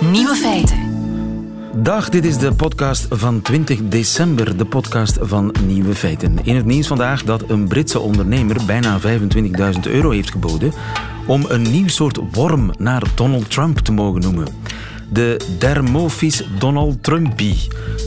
Nieuwe 0.00 0.34
feiten. 0.34 0.78
Dag, 1.82 2.08
dit 2.08 2.24
is 2.24 2.38
de 2.38 2.54
podcast 2.54 3.06
van 3.10 3.42
20 3.42 3.80
december, 3.88 4.56
de 4.56 4.64
podcast 4.64 5.18
van 5.20 5.54
Nieuwe 5.66 5.94
Feiten. 5.94 6.38
In 6.42 6.56
het 6.56 6.64
nieuws 6.64 6.86
vandaag 6.86 7.22
dat 7.22 7.50
een 7.50 7.68
Britse 7.68 8.00
ondernemer 8.00 8.56
bijna 8.66 9.00
25.000 9.00 9.10
euro 9.82 10.10
heeft 10.10 10.30
geboden 10.30 10.72
om 11.26 11.44
een 11.48 11.62
nieuw 11.62 11.88
soort 11.88 12.18
worm 12.32 12.70
naar 12.78 13.02
Donald 13.14 13.50
Trump 13.50 13.78
te 13.78 13.92
mogen 13.92 14.20
noemen. 14.20 14.46
De 15.08 15.40
Dermophis 15.58 16.42
Donald 16.58 17.02
Trumpi 17.02 17.56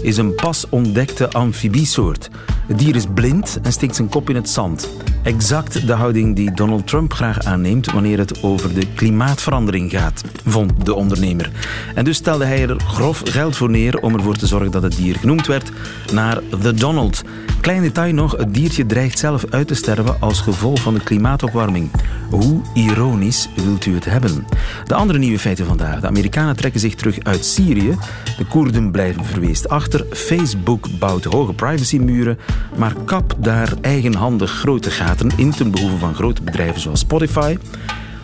is 0.02 0.18
een 0.18 0.36
pas 0.36 0.66
ontdekte 0.70 1.32
amfibiesoort. 1.32 2.30
Het 2.68 2.80
dier 2.80 2.96
is 2.96 3.06
blind 3.14 3.60
en 3.62 3.72
steekt 3.72 3.96
zijn 3.96 4.10
kop 4.10 4.30
in 4.30 4.36
het 4.36 4.50
zand. 4.50 4.90
Exact 5.24 5.88
de 5.88 5.94
houding 5.94 6.36
die 6.36 6.54
Donald 6.54 6.88
Trump 6.88 7.14
graag 7.14 7.44
aanneemt 7.44 7.92
wanneer 7.92 8.18
het 8.18 8.44
over 8.44 8.74
de 8.74 8.88
klimaatverandering 8.96 9.92
gaat, 9.92 10.24
vond 10.46 10.86
de 10.86 10.94
ondernemer. 10.94 11.52
En 11.96 12.06
dus 12.06 12.18
stelde 12.18 12.46
hij 12.46 12.68
er 12.68 12.80
grof 12.80 13.22
geld 13.26 13.56
voor 13.56 13.70
neer 13.70 14.00
om 14.00 14.14
ervoor 14.14 14.36
te 14.36 14.48
zorgen 14.48 14.72
dat 14.72 14.84
het 14.84 14.96
dier 14.96 15.16
genoemd 15.16 15.48
werd 15.48 15.72
naar 16.14 16.40
The 16.62 16.74
Donald. 16.74 17.24
Klein 17.62 17.82
detail 17.82 18.14
nog, 18.14 18.38
het 18.38 18.54
diertje 18.54 18.86
dreigt 18.86 19.20
zelf 19.20 19.46
uit 19.50 19.68
te 19.68 19.76
sterven 19.76 20.22
als 20.22 20.42
gevolg 20.42 20.82
van 20.82 20.94
de 20.94 21.04
klimaatopwarming. 21.04 21.92
Hoe 22.30 22.62
ironisch 22.74 23.50
wilt 23.56 23.86
u 23.86 23.94
het 23.94 24.06
hebben? 24.06 24.46
De 24.86 24.94
andere 24.94 25.20
nieuwe 25.20 25.40
feiten 25.40 25.66
vandaag. 25.66 26.00
De 26.00 26.08
Amerikanen 26.08 26.56
trekken 26.56 26.80
zich 26.80 26.89
terug 26.96 27.20
uit 27.24 27.46
Syrië. 27.46 27.98
De 28.38 28.46
Koerden 28.46 28.92
blijven 28.92 29.26
verweest 29.26 29.70
achter. 29.70 30.06
Facebook 30.12 30.88
bouwt 31.00 31.24
hoge 31.24 31.54
privacymuren, 31.54 32.38
maar 32.78 32.94
kap 33.06 33.36
daar 33.38 33.74
eigenhandig 33.82 34.52
grote 34.52 34.92
gaten 34.92 35.32
in 35.36 35.52
ten 35.52 35.72
behoeve 35.72 35.98
van 35.98 36.16
grote 36.16 36.44
bedrijven 36.44 36.82
zoals 36.82 37.00
Spotify. 37.00 37.58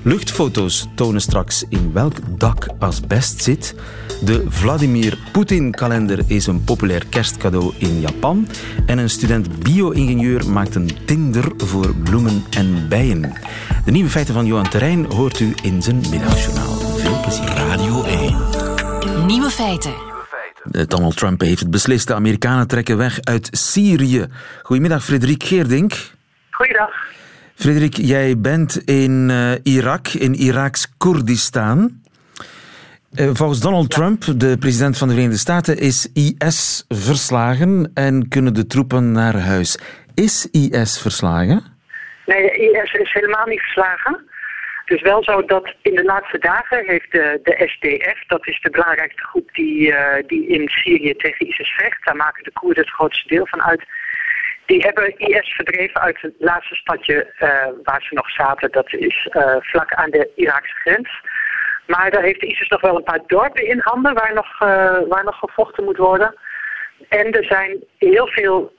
Luchtfoto's 0.06 0.88
tonen 0.96 1.22
straks 1.22 1.64
in 1.70 1.92
welk 1.94 2.16
dak 2.38 2.68
asbest 2.80 3.44
zit. 3.44 3.76
De 4.22 4.46
Vladimir 4.48 5.18
Poetin-kalender 5.32 6.20
is 6.28 6.48
een 6.48 6.64
populair 6.64 7.06
kerstcadeau 7.10 7.74
in 7.78 8.00
Japan. 8.00 8.48
En 8.86 8.98
een 8.98 9.10
student 9.10 9.60
bio-ingenieur 9.60 10.50
maakt 10.50 10.76
een 10.76 10.90
Tinder 11.06 11.52
voor 11.58 11.96
bloemen 11.96 12.44
en 12.50 12.88
bijen. 12.90 13.34
De 13.86 13.92
nieuwe 13.92 14.10
feiten 14.10 14.34
van 14.34 14.46
Johan 14.46 14.70
Terrein 14.70 15.06
hoort 15.06 15.40
u 15.40 15.54
in 15.64 15.82
zijn 15.82 16.04
middagjournaal. 16.10 16.76
Veel 16.98 17.20
plezier. 17.22 17.50
Radio 17.50 18.04
1. 18.04 18.25
Nieuwe 19.26 19.50
feiten. 19.50 19.94
Donald 20.88 21.18
Trump 21.18 21.42
heeft 21.42 21.60
het 21.60 21.72
beslist. 21.72 22.08
De 22.08 22.14
Amerikanen 22.14 22.68
trekken 22.68 22.98
weg 22.98 23.20
uit 23.22 23.48
Syrië. 23.52 24.26
Goedemiddag, 24.64 25.04
Frederik 25.04 25.44
Geerdink. 25.44 25.94
Goeiedag. 26.52 26.90
Frederik, 27.56 27.96
jij 27.96 28.38
bent 28.38 28.78
in 28.78 29.30
uh, 29.30 29.52
Irak, 29.64 30.08
in 30.08 30.34
Iraks 30.34 30.98
Koerdistan. 30.98 32.02
Uh, 33.16 33.30
volgens 33.34 33.60
Donald 33.60 33.90
Trump, 33.90 34.24
de 34.36 34.58
president 34.58 34.98
van 34.98 35.08
de 35.08 35.14
Verenigde 35.14 35.40
Staten, 35.40 35.78
is 35.78 36.12
IS 36.14 36.86
verslagen 36.88 37.92
en 37.94 38.28
kunnen 38.28 38.54
de 38.54 38.68
troepen 38.68 39.12
naar 39.12 39.40
huis. 39.40 39.78
Is 40.14 40.48
IS 40.52 41.02
verslagen? 41.02 41.64
Nee, 42.26 42.52
IS 42.52 42.94
is 42.94 43.14
helemaal 43.14 43.46
niet 43.46 43.62
verslagen. 43.62 44.24
Is 44.86 45.02
wel 45.02 45.24
zo 45.24 45.46
dat 45.46 45.74
in 45.82 45.96
de 45.96 46.04
laatste 46.04 46.38
dagen 46.38 46.86
heeft 46.86 47.12
de, 47.12 47.40
de 47.44 47.64
SDF, 47.68 48.26
dat 48.28 48.48
is 48.48 48.62
de 48.62 48.70
belangrijkste 48.70 49.24
groep 49.24 49.50
die, 49.54 49.88
uh, 49.88 50.16
die 50.28 50.48
in 50.48 50.70
Syrië 50.70 51.14
tegen 51.16 51.48
ISIS 51.48 51.70
vecht, 51.70 52.06
daar 52.06 52.16
maken 52.16 52.44
de 52.44 52.52
Koerden 52.52 52.84
het 52.84 52.94
grootste 52.94 53.28
deel 53.28 53.48
van 53.48 53.64
uit, 53.64 53.84
die 54.66 54.82
hebben 54.82 55.18
IS 55.18 55.54
verdreven 55.56 56.02
uit 56.02 56.22
het 56.22 56.34
laatste 56.38 56.76
stadje 56.76 57.34
uh, 57.40 57.50
waar 57.84 58.02
ze 58.02 58.14
nog 58.14 58.30
zaten. 58.30 58.72
Dat 58.72 58.94
is 58.94 59.30
uh, 59.32 59.56
vlak 59.60 59.94
aan 59.94 60.10
de 60.10 60.32
Iraakse 60.36 60.76
grens. 60.76 61.22
Maar 61.88 62.12
daar 62.12 62.24
heeft 62.24 62.44
ISIS 62.44 62.68
nog 62.68 62.82
wel 62.82 62.96
een 62.96 63.04
paar 63.04 63.22
dorpen 63.28 63.68
in 63.68 63.80
handen 63.80 64.14
waar 64.14 64.34
nog, 64.34 64.60
waar 65.10 65.24
nog 65.24 65.40
gevochten 65.40 65.84
moet 65.84 65.98
worden. 65.98 66.36
En 67.10 67.32
er 67.32 67.44
zijn 67.44 67.84
heel 67.98 68.28
veel 68.28 68.74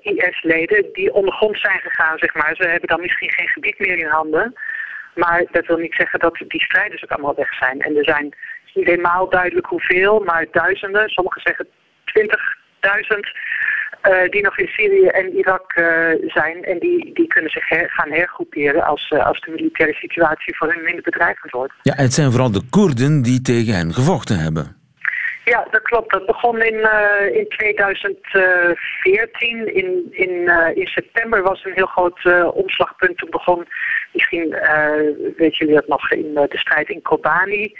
IS-leden 0.00 0.92
die 0.92 1.12
ondergrond 1.12 1.58
zijn 1.58 1.80
gegaan, 1.80 2.18
zeg 2.18 2.34
maar. 2.34 2.54
Ze 2.56 2.68
hebben 2.68 2.88
dan 2.88 3.00
misschien 3.00 3.30
geen 3.30 3.48
gebied 3.48 3.78
meer 3.78 3.98
in 3.98 4.06
handen. 4.06 4.54
Maar 5.14 5.44
dat 5.50 5.66
wil 5.66 5.76
niet 5.76 5.94
zeggen 5.94 6.18
dat 6.18 6.44
die 6.48 6.62
strijders 6.62 7.02
ook 7.02 7.10
allemaal 7.10 7.34
weg 7.34 7.54
zijn. 7.54 7.80
En 7.80 7.96
er 7.96 8.04
zijn 8.04 8.34
niet 8.74 8.86
helemaal 8.86 9.28
duidelijk 9.28 9.66
hoeveel, 9.66 10.20
maar 10.20 10.46
duizenden. 10.50 11.08
Sommigen 11.08 11.42
zeggen 11.44 11.66
20.000 13.14 13.18
uh, 14.08 14.30
die 14.30 14.42
nog 14.42 14.58
in 14.58 14.66
Syrië 14.66 15.06
en 15.06 15.36
Irak 15.36 15.76
uh, 15.76 15.86
zijn. 16.26 16.64
En 16.64 16.78
die, 16.78 17.14
die 17.14 17.26
kunnen 17.26 17.50
zich 17.50 17.66
gaan 17.66 18.10
hergroeperen 18.10 18.84
als, 18.84 19.10
uh, 19.10 19.26
als 19.26 19.40
de 19.40 19.50
militaire 19.50 19.96
situatie 19.96 20.56
voor 20.56 20.72
hun 20.72 20.84
minder 20.84 21.02
bedreigend 21.02 21.52
wordt. 21.52 21.72
Ja, 21.82 21.94
het 21.96 22.12
zijn 22.12 22.30
vooral 22.30 22.50
de 22.50 22.62
Koerden 22.70 23.22
die 23.22 23.40
tegen 23.40 23.74
hen 23.74 23.94
gevochten 23.94 24.38
hebben. 24.38 24.83
Ja, 25.44 25.66
dat 25.70 25.82
klopt. 25.82 26.12
Dat 26.12 26.26
begon 26.26 26.62
in, 26.62 26.88
in 27.32 27.48
2014. 27.48 29.74
In, 29.74 30.06
in, 30.10 30.48
in 30.74 30.86
september 30.86 31.42
was 31.42 31.64
een 31.64 31.72
heel 31.72 31.86
groot 31.86 32.24
omslagpunt. 32.52 33.18
Toen 33.18 33.30
begon, 33.30 33.66
misschien 34.12 34.56
weet 35.36 35.56
jullie 35.56 35.74
dat 35.74 35.88
nog, 35.88 36.10
in 36.10 36.34
de 36.34 36.58
strijd 36.58 36.88
in 36.88 37.02
Kobani 37.02 37.76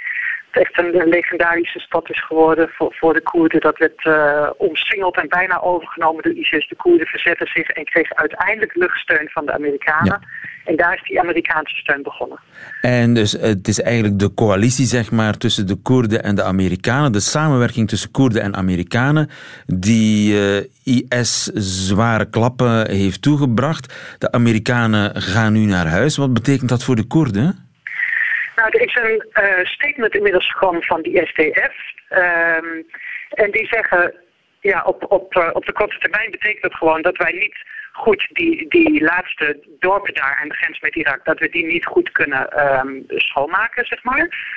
echt 0.56 0.78
een, 0.78 1.08
legendarische 1.08 1.78
stad 1.78 2.10
is 2.10 2.24
geworden 2.24 2.68
voor, 2.68 2.94
voor 2.94 3.12
de 3.14 3.22
Koerden. 3.22 3.60
Dat 3.60 3.78
werd 3.78 4.04
uh, 4.04 4.50
omsingeld 4.56 5.16
en 5.16 5.28
bijna 5.28 5.60
overgenomen 5.60 6.22
door 6.22 6.32
ISIS. 6.32 6.68
De 6.68 6.76
Koerden 6.76 7.06
verzetten 7.06 7.46
zich 7.46 7.68
en 7.68 7.84
kregen 7.84 8.16
uiteindelijk 8.16 8.74
luchtsteun 8.74 9.28
van 9.30 9.46
de 9.46 9.52
Amerikanen. 9.52 10.20
En 10.64 10.76
daar 10.76 10.94
is 10.94 11.02
die 11.08 11.20
Amerikaanse 11.20 11.74
steun 11.74 12.02
begonnen. 12.02 12.38
En 12.80 13.14
dus 13.14 13.32
het 13.32 13.68
is 13.68 13.80
eigenlijk 13.80 14.18
de 14.18 14.34
coalitie 14.34 14.86
zeg 14.86 15.10
maar, 15.10 15.36
tussen 15.36 15.66
de 15.66 15.74
Koerden 15.74 16.22
en 16.22 16.34
de 16.34 16.42
Amerikanen, 16.42 17.12
de 17.12 17.20
samenwerking 17.20 17.88
tussen 17.88 18.10
Koerden 18.10 18.42
en 18.42 18.56
Amerikanen, 18.56 19.30
die 19.66 20.34
uh, 20.34 21.04
IS 21.08 21.42
zware 21.86 22.30
klappen 22.30 22.90
heeft 22.90 23.22
toegebracht. 23.22 23.94
De 24.18 24.32
Amerikanen 24.32 25.22
gaan 25.22 25.52
nu 25.52 25.64
naar 25.64 25.86
huis. 25.86 26.16
Wat 26.16 26.32
betekent 26.32 26.68
dat 26.68 26.84
voor 26.84 26.96
de 26.96 27.04
Koerden? 27.06 27.63
Nou, 28.56 28.70
er 28.70 28.80
is 28.80 28.94
een 28.94 29.26
uh, 29.42 29.64
statement 29.64 30.14
inmiddels 30.14 30.50
gekomen 30.50 30.82
van 30.82 31.02
die 31.02 31.26
SDF. 31.26 31.74
Um, 32.10 32.86
en 33.28 33.50
die 33.50 33.66
zeggen, 33.66 34.14
ja, 34.60 34.82
op, 34.82 35.12
op, 35.12 35.36
uh, 35.36 35.50
op 35.52 35.66
de 35.66 35.72
korte 35.72 35.98
termijn 35.98 36.30
betekent 36.30 36.62
dat 36.62 36.74
gewoon 36.74 37.02
dat 37.02 37.16
wij 37.16 37.32
niet 37.32 37.56
goed 37.92 38.28
die, 38.32 38.68
die 38.68 39.02
laatste 39.02 39.60
dorpen 39.78 40.14
daar 40.14 40.38
aan 40.42 40.48
de 40.48 40.54
grens 40.54 40.80
met 40.80 40.94
Irak, 40.94 41.24
dat 41.24 41.38
we 41.38 41.48
die 41.48 41.66
niet 41.66 41.86
goed 41.86 42.12
kunnen 42.12 42.68
um, 42.78 43.04
schoonmaken, 43.08 43.86
zeg 43.86 44.02
maar. 44.02 44.52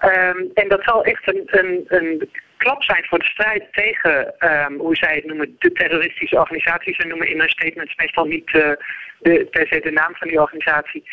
Um, 0.00 0.50
en 0.54 0.68
dat 0.68 0.84
zal 0.84 1.04
echt 1.04 1.28
een, 1.28 1.42
een, 1.46 1.84
een 1.86 2.30
klap 2.56 2.82
zijn 2.82 3.04
voor 3.04 3.18
de 3.18 3.24
strijd 3.24 3.64
tegen, 3.72 4.34
hoe 4.78 4.96
zij 4.96 5.14
het 5.14 5.24
noemen, 5.24 5.56
de 5.58 5.72
terroristische 5.72 6.38
organisaties. 6.38 6.96
Ze 6.96 7.06
noemen 7.06 7.28
in 7.28 7.38
hun 7.38 7.50
statements 7.50 7.94
meestal 7.96 8.24
niet 8.24 8.52
uh, 8.54 8.72
de, 9.18 9.46
per 9.50 9.66
se 9.66 9.80
de 9.80 9.90
naam 9.90 10.14
van 10.14 10.28
die 10.28 10.40
organisatie. 10.40 11.04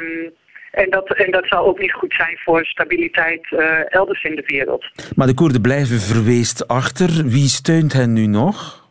Um, 0.00 0.34
en 0.70 0.90
dat, 0.90 1.14
en 1.14 1.30
dat 1.30 1.46
zal 1.46 1.66
ook 1.66 1.78
niet 1.78 1.92
goed 1.92 2.14
zijn 2.14 2.38
voor 2.44 2.64
stabiliteit 2.64 3.50
uh, 3.50 3.94
elders 3.94 4.24
in 4.24 4.36
de 4.36 4.44
wereld. 4.46 4.86
Maar 5.16 5.26
de 5.26 5.34
Koerden 5.34 5.60
blijven 5.60 6.00
verweest 6.00 6.68
achter. 6.68 7.08
Wie 7.24 7.48
steunt 7.48 7.92
hen 7.92 8.12
nu 8.12 8.26
nog? 8.26 8.86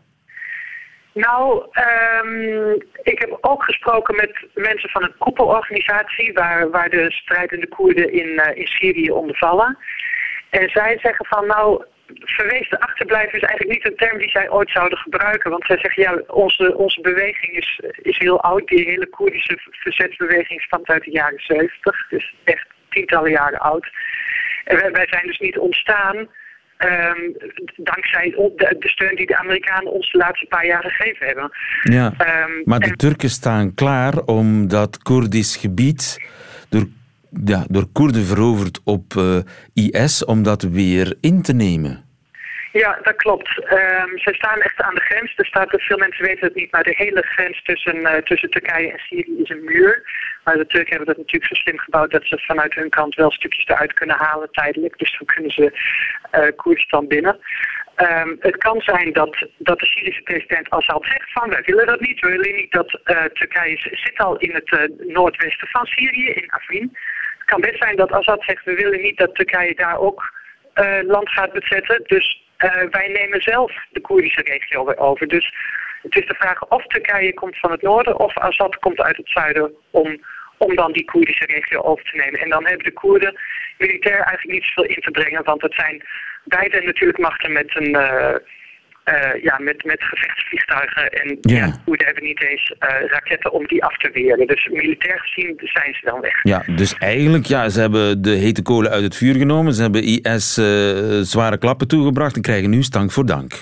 Nou, 1.14 1.66
um, 2.24 2.74
ik 3.04 3.20
heb 3.20 3.38
ook 3.42 3.64
gesproken 3.64 4.16
met 4.16 4.48
mensen 4.54 4.90
van 4.90 5.04
een 5.04 5.16
koepelorganisatie... 5.18 6.34
waar, 6.34 6.70
waar 6.70 6.90
de 6.90 7.12
strijdende 7.12 7.68
Koerden 7.68 8.14
in, 8.14 8.28
uh, 8.28 8.58
in 8.58 8.68
Syrië 8.68 9.12
onder 9.12 9.38
vallen. 9.38 9.78
En 10.50 10.70
zij 10.70 10.98
zeggen 11.02 11.26
van, 11.26 11.48
nou, 11.48 11.84
verwezen 12.14 12.80
achterblijven 12.80 13.40
is 13.42 13.48
eigenlijk 13.48 13.72
niet 13.72 13.86
een 13.86 13.98
term 13.98 14.18
die 14.18 14.30
zij 14.30 14.50
ooit 14.50 14.70
zouden 14.70 14.98
gebruiken. 14.98 15.52
Want 15.52 15.66
zij 15.66 15.78
zeggen, 15.78 16.04
ja, 16.04 16.22
onze, 16.28 16.76
onze 16.78 17.02
beweging 17.02 17.58
is, 17.58 17.80
is 18.02 18.18
heel 18.18 18.42
oud. 18.42 18.68
Die 18.68 18.86
hele 18.86 19.08
Koerdische 19.08 19.58
verzetsbeweging 19.72 20.62
stamt 20.62 20.88
uit 20.88 21.04
de 21.04 21.12
jaren 21.12 21.40
70. 21.40 22.08
Dus 22.10 22.36
echt 22.44 22.68
tientallen 22.90 23.32
jaren 23.32 23.60
oud. 23.60 23.90
En 24.64 24.76
wij, 24.76 24.92
wij 24.92 25.08
zijn 25.08 25.28
dus 25.28 25.40
niet 25.40 25.58
ontstaan 25.58 26.28
um, 26.78 27.36
dankzij 27.76 28.30
de, 28.30 28.76
de, 28.80 28.90
steun 28.90 29.16
die 29.16 29.26
de 29.26 29.38
Amerikanen 29.38 29.92
ons 29.92 30.12
de 30.12 30.18
laatste 30.18 30.46
paar 30.46 30.66
jaar 30.66 30.84
gegeven 30.84 31.26
hebben. 31.26 31.52
Ja, 31.84 32.06
um, 32.06 32.62
maar 32.66 32.80
de 32.80 32.86
en... 32.86 32.98
Turken 32.98 33.30
staan 33.30 33.74
klaar 33.74 34.14
om 34.26 34.68
dat 34.68 34.98
Koerdisch 34.98 35.56
gebied 35.56 36.22
door 36.70 36.86
ja, 37.46 37.66
door 37.70 37.86
Koerden 37.92 38.24
veroverd 38.24 38.82
op 38.84 39.14
uh, 39.14 39.38
IS 39.74 40.26
om 40.26 40.44
dat 40.44 40.62
weer 40.62 41.18
in 41.22 41.42
te 41.42 41.54
nemen. 41.54 42.06
Ja, 42.72 43.00
dat 43.02 43.16
klopt. 43.16 43.50
Um, 43.58 44.20
ze 44.20 44.34
staan 44.34 44.62
echt 44.62 44.82
aan 44.82 44.96
de 44.96 45.02
grens. 45.02 45.34
Er 45.36 45.46
staat, 45.46 45.68
veel 45.70 45.98
mensen 45.98 46.26
weten 46.26 46.48
het 46.48 46.56
niet, 46.56 46.72
maar 46.72 46.84
de 46.84 46.96
hele 46.98 47.22
grens 47.22 47.64
tussen, 47.64 47.96
uh, 47.96 48.14
tussen 48.14 48.50
Turkije 48.50 48.92
en 48.92 49.00
Syrië 49.00 49.42
is 49.44 49.50
een 49.50 49.64
muur. 49.64 50.04
Maar 50.44 50.58
de 50.58 50.66
Turken 50.66 50.90
hebben 50.90 51.08
dat 51.08 51.18
natuurlijk 51.18 51.54
zo 51.54 51.62
slim 51.62 51.80
gebouwd 51.80 52.12
dat 52.12 52.24
ze 52.26 52.38
vanuit 52.38 52.74
hun 52.74 52.90
kant 52.90 53.16
wel 53.16 53.32
stukjes 53.32 53.66
eruit 53.66 53.94
kunnen 53.94 54.16
halen 54.16 54.52
tijdelijk. 54.52 54.98
Dus 54.98 55.18
dan 55.18 55.28
kunnen 55.28 55.52
ze 55.52 55.72
uh, 56.36 56.48
Koerdistan 56.56 57.08
binnen. 57.08 57.40
Um, 57.96 58.38
het 58.40 58.58
kan 58.58 58.82
zijn 58.82 59.14
dat, 59.14 59.48
dat 59.58 59.80
de 59.80 59.86
Syrische 59.86 60.22
president 60.22 60.70
Assad 60.70 61.06
zegt 61.06 61.32
van 61.32 61.50
wij 61.50 61.62
willen 61.66 61.86
dat 61.86 62.00
niet. 62.00 62.20
We 62.20 62.30
willen 62.30 62.56
niet 62.56 62.72
dat 62.72 63.00
Turkije 63.34 63.78
zit 63.78 64.18
al 64.18 64.38
in 64.38 64.54
het 64.54 64.90
noordwesten 65.08 65.68
van 65.68 65.86
Syrië, 65.86 66.30
in 66.30 66.50
Afrin 66.50 66.98
kan 67.48 67.62
best 67.62 67.78
zijn 67.78 67.96
dat 67.96 68.12
Assad 68.12 68.44
zegt, 68.44 68.66
we 68.66 68.74
willen 68.74 69.02
niet 69.02 69.18
dat 69.18 69.36
Turkije 69.36 69.76
daar 69.76 69.98
ook 69.98 70.34
uh, 70.76 71.00
land 71.02 71.30
gaat 71.30 71.52
bezetten. 71.54 72.02
Dus 72.04 72.46
wij 72.90 73.08
nemen 73.08 73.42
zelf 73.42 73.72
de 73.90 74.02
Koerdische 74.02 74.42
regio 74.42 74.94
over. 74.96 75.28
Dus 75.28 75.54
het 76.02 76.16
is 76.16 76.28
de 76.28 76.36
vraag 76.36 76.68
of 76.68 76.86
Turkije 76.86 77.34
komt 77.34 77.60
van 77.60 77.72
het 77.72 77.82
noorden 77.82 78.20
of 78.20 78.38
Assad 78.38 78.80
komt 78.80 79.02
uit 79.02 79.18
het 79.18 79.30
zuiden 79.30 79.74
om, 79.92 80.24
om 80.58 80.76
dan 80.76 80.92
die 80.92 81.06
Koerdische 81.06 81.46
regio 81.46 81.82
over 81.82 82.04
te 82.04 82.18
nemen. 82.18 82.40
En 82.40 82.50
dan 82.50 82.66
hebben 82.66 82.86
de 82.86 82.94
Koerden 82.94 83.40
militair 83.78 84.22
eigenlijk 84.22 84.60
niet 84.60 84.64
zoveel 84.64 84.96
in 84.96 85.02
te 85.02 85.12
brengen, 85.12 85.44
want 85.44 85.62
het 85.62 85.74
zijn 85.74 86.04
beide 86.44 86.82
natuurlijk 86.82 87.20
machten 87.20 87.52
met 87.52 87.76
een... 87.76 87.90
Uh, 87.90 88.36
uh, 89.08 89.44
ja, 89.44 89.58
met, 89.60 89.84
met 89.84 90.04
gevechtsvliegtuigen. 90.04 91.10
En 91.10 91.38
ja. 91.42 91.66
ja 91.66 92.06
hebben 92.08 92.24
niet 92.24 92.44
eens 92.44 92.76
uh, 92.80 93.10
raketten 93.10 93.52
om 93.52 93.68
die 93.68 93.84
af 93.84 93.98
te 93.98 94.10
weren. 94.14 94.48
Dus 94.48 94.70
militair 94.72 95.20
gezien 95.20 95.54
zijn 95.58 95.94
ze 95.94 96.06
dan 96.06 96.22
weg. 96.22 96.44
Ja, 96.44 96.64
dus 96.76 96.98
eigenlijk, 96.98 97.46
ja, 97.46 97.70
ze 97.70 97.80
hebben 97.80 98.22
de 98.22 98.30
hete 98.30 98.62
kolen 98.62 98.92
uit 98.92 99.04
het 99.04 99.16
vuur 99.16 99.36
genomen. 99.36 99.74
Ze 99.74 99.82
hebben 99.82 100.04
IS 100.04 100.58
uh, 100.58 100.66
zware 101.22 101.58
klappen 101.58 101.88
toegebracht 101.88 102.36
en 102.36 102.42
krijgen 102.42 102.70
nu 102.70 102.84
stank 102.84 103.12
voor 103.12 103.26
dank. 103.26 103.54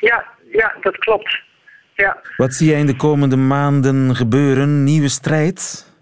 Ja, 0.00 0.26
ja 0.52 0.74
dat 0.80 0.96
klopt. 0.96 1.44
Ja. 1.94 2.20
Wat 2.36 2.54
zie 2.54 2.70
jij 2.70 2.78
in 2.78 2.86
de 2.86 2.96
komende 2.96 3.36
maanden 3.36 4.16
gebeuren? 4.16 4.84
Nieuwe 4.84 5.08
strijd? 5.08 5.94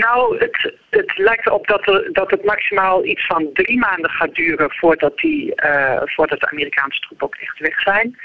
Nou, 0.00 0.38
het, 0.38 0.74
het 0.90 1.18
lijkt 1.18 1.46
erop 1.46 1.66
dat, 1.66 1.86
er, 1.86 2.12
dat 2.12 2.30
het 2.30 2.44
maximaal 2.44 3.04
iets 3.04 3.26
van 3.26 3.50
drie 3.52 3.78
maanden 3.78 4.10
gaat 4.10 4.34
duren 4.34 4.70
voordat, 4.70 5.18
die, 5.18 5.52
uh, 5.64 6.02
voordat 6.04 6.40
de 6.40 6.50
Amerikaanse 6.50 7.00
troepen 7.00 7.26
ook 7.26 7.34
echt 7.34 7.58
weg 7.58 7.80
zijn. 7.80 8.18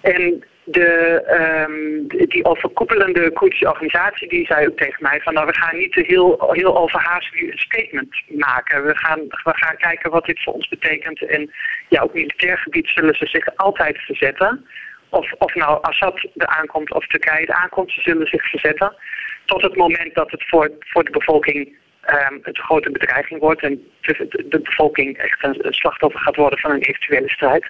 En 0.00 0.44
de, 0.64 1.22
um, 1.68 2.06
die 2.28 2.44
overkoepelende 2.44 3.32
Koerdische 3.32 3.68
organisatie 3.68 4.28
die 4.28 4.46
zei 4.46 4.66
ook 4.66 4.76
tegen 4.76 5.02
mij 5.02 5.20
van 5.20 5.34
nou 5.34 5.46
we 5.46 5.54
gaan 5.54 5.78
niet 5.78 5.94
heel, 5.94 6.50
heel 6.52 6.78
overhaast 6.78 7.34
nu 7.34 7.50
een 7.50 7.58
statement 7.58 8.22
maken. 8.28 8.84
We 8.84 8.96
gaan, 8.96 9.20
we 9.28 9.52
gaan 9.54 9.76
kijken 9.76 10.10
wat 10.10 10.24
dit 10.24 10.42
voor 10.42 10.52
ons 10.52 10.68
betekent. 10.68 11.26
En 11.26 11.50
ja, 11.88 12.02
op 12.02 12.14
militair 12.14 12.58
gebied 12.58 12.88
zullen 12.88 13.14
ze 13.14 13.26
zich 13.26 13.56
altijd 13.56 13.98
verzetten. 13.98 14.66
Of, 15.08 15.32
of 15.38 15.54
nou 15.54 15.82
Assad 15.82 16.28
er 16.36 16.46
aankomt 16.46 16.92
of 16.92 17.06
Turkije 17.06 17.46
er 17.46 17.54
aankomt, 17.54 17.92
ze 17.92 18.00
zullen 18.00 18.26
zich 18.26 18.50
verzetten 18.50 18.96
tot 19.44 19.62
het 19.62 19.76
moment 19.76 20.14
dat 20.14 20.30
het 20.30 20.44
voor, 20.48 20.70
voor 20.78 21.04
de 21.04 21.10
bevolking 21.10 21.76
um, 22.06 22.38
een 22.42 22.56
grote 22.56 22.90
bedreiging 22.90 23.40
wordt 23.40 23.62
en 23.62 23.82
de, 24.00 24.44
de, 24.48 24.60
bevolking 24.60 25.16
echt 25.16 25.44
een, 25.44 25.72
slachtoffer 25.72 26.20
gaat 26.20 26.36
worden 26.36 26.58
van 26.58 26.70
een 26.70 26.80
eventuele 26.80 27.28
strijd. 27.28 27.64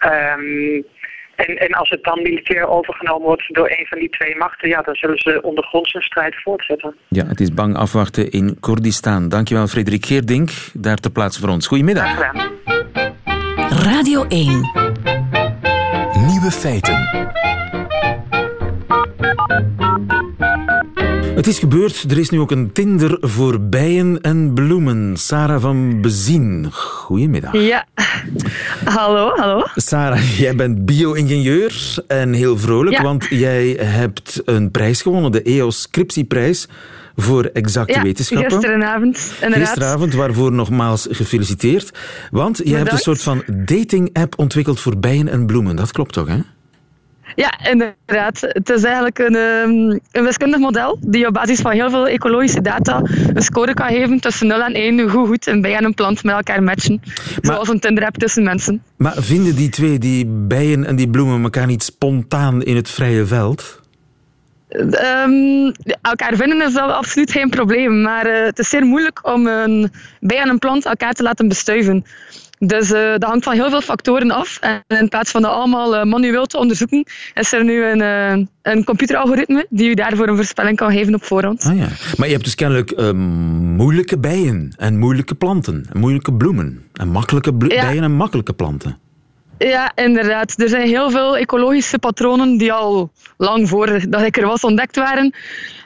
Um, 0.00 0.86
en, 1.34 1.56
en 1.56 1.72
als 1.72 1.88
het 1.88 2.04
dan 2.04 2.22
militair 2.22 2.68
overgenomen 2.68 3.26
wordt 3.26 3.54
door 3.54 3.70
een 3.70 3.86
van 3.88 3.98
die 3.98 4.10
twee 4.10 4.36
machten, 4.36 4.68
ja, 4.68 4.82
dan 4.82 4.94
zullen 4.94 5.18
ze 5.18 5.42
ondergronds 5.42 5.92
hun 5.92 6.02
strijd 6.02 6.42
voortzetten. 6.42 6.94
Ja, 7.08 7.26
het 7.26 7.40
is 7.40 7.54
bang 7.54 7.76
afwachten 7.76 8.30
in 8.30 8.60
Koerdistan. 8.60 9.28
Dankjewel, 9.28 9.66
Frederik 9.66 10.06
Geerdink, 10.06 10.50
daar 10.72 10.96
te 10.96 11.10
plaatsen 11.10 11.42
voor 11.42 11.52
ons. 11.52 11.66
Goedemiddag. 11.66 12.32
Radio 13.68 14.24
1. 14.28 14.87
Nieuwe 16.26 16.50
feiten. 16.50 17.26
Het 21.34 21.46
is 21.46 21.58
gebeurd, 21.58 22.04
er 22.10 22.18
is 22.18 22.30
nu 22.30 22.40
ook 22.40 22.50
een 22.50 22.72
Tinder 22.72 23.16
voor 23.20 23.60
bijen 23.60 24.20
en 24.20 24.54
bloemen. 24.54 25.16
Sarah 25.16 25.60
van 25.60 26.00
Bezien, 26.00 26.68
goedemiddag. 26.72 27.52
Ja, 27.52 27.86
hallo, 28.84 29.32
hallo. 29.36 29.64
Sarah, 29.74 30.38
jij 30.38 30.54
bent 30.54 30.84
bio-ingenieur 30.84 31.96
en 32.06 32.32
heel 32.32 32.58
vrolijk, 32.58 32.98
want 32.98 33.26
jij 33.30 33.68
hebt 33.80 34.42
een 34.44 34.70
prijs 34.70 35.02
gewonnen, 35.02 35.32
de 35.32 35.42
EOS 35.42 35.80
Scriptieprijs 35.80 36.68
voor 37.20 37.44
exacte 37.44 37.92
ja, 37.92 38.02
wetenschappen. 38.02 38.50
gisteravond. 38.50 39.32
Inderdaad. 39.40 39.68
Gisteravond, 39.68 40.14
waarvoor 40.14 40.52
nogmaals 40.52 41.06
gefeliciteerd. 41.10 41.98
Want 42.30 42.60
je 42.64 42.76
hebt 42.76 42.92
een 42.92 42.98
soort 42.98 43.22
van 43.22 43.42
dating-app 43.46 44.38
ontwikkeld 44.38 44.80
voor 44.80 44.98
bijen 44.98 45.28
en 45.28 45.46
bloemen. 45.46 45.76
Dat 45.76 45.92
klopt 45.92 46.12
toch, 46.12 46.28
hè? 46.28 46.38
Ja, 47.34 47.70
inderdaad. 47.70 48.40
Het 48.40 48.70
is 48.70 48.82
eigenlijk 48.82 49.18
een, 49.18 49.36
ehm, 49.36 49.98
een 50.12 50.24
wiskundig 50.24 50.60
model 50.60 50.98
die 51.00 51.26
op 51.26 51.32
basis 51.32 51.60
van 51.60 51.72
heel 51.72 51.90
veel 51.90 52.08
ecologische 52.08 52.60
data 52.60 53.02
een 53.34 53.42
score 53.42 53.74
kan 53.74 53.88
geven 53.88 54.20
tussen 54.20 54.46
0 54.46 54.62
en 54.62 54.76
1 54.76 55.10
hoe 55.10 55.26
goed 55.26 55.46
een 55.46 55.60
bij 55.60 55.76
en 55.76 55.84
een 55.84 55.94
plant 55.94 56.24
met 56.24 56.34
elkaar 56.34 56.62
matchen. 56.62 57.00
zoals 57.40 57.68
een 57.68 57.80
Tinder-app 57.80 58.16
tussen 58.16 58.42
mensen. 58.42 58.82
Maar 58.96 59.14
vinden 59.16 59.56
die 59.56 59.68
twee, 59.68 59.98
die 59.98 60.26
bijen 60.26 60.84
en 60.84 60.96
die 60.96 61.08
bloemen, 61.08 61.42
elkaar 61.42 61.66
niet 61.66 61.82
spontaan 61.82 62.62
in 62.62 62.76
het 62.76 62.90
vrije 62.90 63.26
veld? 63.26 63.80
Um, 64.68 65.72
elkaar 66.02 66.36
vinden 66.36 66.62
is 66.62 66.72
wel 66.72 66.92
absoluut 66.92 67.30
geen 67.30 67.50
probleem, 67.50 68.00
maar 68.02 68.26
uh, 68.26 68.44
het 68.44 68.58
is 68.58 68.68
zeer 68.68 68.84
moeilijk 68.84 69.26
om 69.26 69.46
een 69.46 69.92
bij 70.20 70.38
en 70.38 70.48
een 70.48 70.58
plant 70.58 70.86
elkaar 70.86 71.12
te 71.12 71.22
laten 71.22 71.48
bestuiven. 71.48 72.04
Dus 72.58 72.90
uh, 72.90 73.10
dat 73.10 73.22
hangt 73.24 73.44
van 73.44 73.54
heel 73.54 73.70
veel 73.70 73.80
factoren 73.80 74.30
af. 74.30 74.58
En 74.60 74.82
in 74.86 75.08
plaats 75.08 75.30
van 75.30 75.42
dat 75.42 75.50
allemaal 75.50 75.94
uh, 75.94 76.04
manueel 76.04 76.46
te 76.46 76.58
onderzoeken, 76.58 77.04
is 77.34 77.52
er 77.52 77.64
nu 77.64 77.84
een, 77.84 78.48
een 78.62 78.84
computeralgoritme 78.84 79.66
die 79.70 79.90
u 79.90 79.94
daarvoor 79.94 80.28
een 80.28 80.36
voorspelling 80.36 80.76
kan 80.76 80.92
geven 80.92 81.14
op 81.14 81.24
voorhand. 81.24 81.64
Ah, 81.64 81.78
ja. 81.78 81.88
Maar 82.16 82.26
je 82.26 82.32
hebt 82.32 82.44
dus 82.44 82.54
kennelijk 82.54 83.12
moeilijke 83.76 84.18
bijen 84.18 84.74
en 84.76 84.98
moeilijke 84.98 85.34
planten, 85.34 85.86
en 85.92 86.00
moeilijke 86.00 86.32
bloemen. 86.32 86.82
En 86.92 87.08
makkelijke 87.08 87.52
bijen 87.52 88.02
en 88.02 88.12
makkelijke 88.12 88.52
planten. 88.52 88.98
Ja, 89.58 89.92
inderdaad. 89.94 90.60
Er 90.60 90.68
zijn 90.68 90.88
heel 90.88 91.10
veel 91.10 91.36
ecologische 91.36 91.98
patronen 91.98 92.56
die 92.56 92.72
al 92.72 93.10
lang 93.36 93.68
voordat 93.68 94.22
ik 94.22 94.36
er 94.36 94.46
was 94.46 94.60
ontdekt 94.60 94.96
waren. 94.96 95.34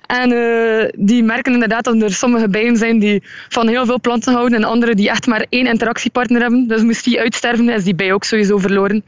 En 0.06 0.32
uh, 0.32 0.88
die 1.06 1.22
merken 1.22 1.52
inderdaad 1.52 1.84
dat 1.84 2.02
er 2.02 2.12
sommige 2.12 2.48
bijen 2.48 2.76
zijn 2.76 2.98
die 2.98 3.22
van 3.48 3.68
heel 3.68 3.86
veel 3.86 4.00
planten 4.00 4.32
houden 4.32 4.58
en 4.58 4.64
andere 4.64 4.94
die 4.94 5.10
echt 5.10 5.26
maar 5.26 5.46
één 5.48 5.66
interactiepartner 5.66 6.40
hebben. 6.40 6.68
Dus 6.68 6.82
moest 6.82 7.04
die 7.04 7.20
uitsterven, 7.20 7.68
is 7.68 7.84
die 7.84 7.94
bij 7.94 8.12
ook 8.12 8.24
sowieso 8.24 8.58
verloren. 8.58 9.04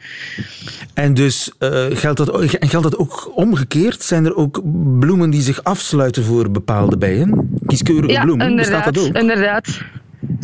En 0.94 1.14
dus 1.14 1.52
uh, 1.58 1.87
geldt, 1.90 2.19
dat, 2.19 2.55
en 2.55 2.69
geldt 2.69 2.90
dat 2.90 2.99
ook 2.99 3.32
omgekeerd? 3.34 4.02
Zijn 4.02 4.25
er 4.25 4.37
ook 4.37 4.62
bloemen 4.99 5.31
die 5.31 5.43
zich 5.43 5.64
afsluiten 5.64 6.25
voor 6.25 6.50
bepaalde 6.50 6.96
bijen? 6.96 7.58
Kieskeurige 7.66 8.12
ja, 8.12 8.22
bloemen, 8.22 8.56
bestaat 8.56 8.84
dat 8.84 8.99
ook? 8.99 9.16
inderdaad. 9.16 9.82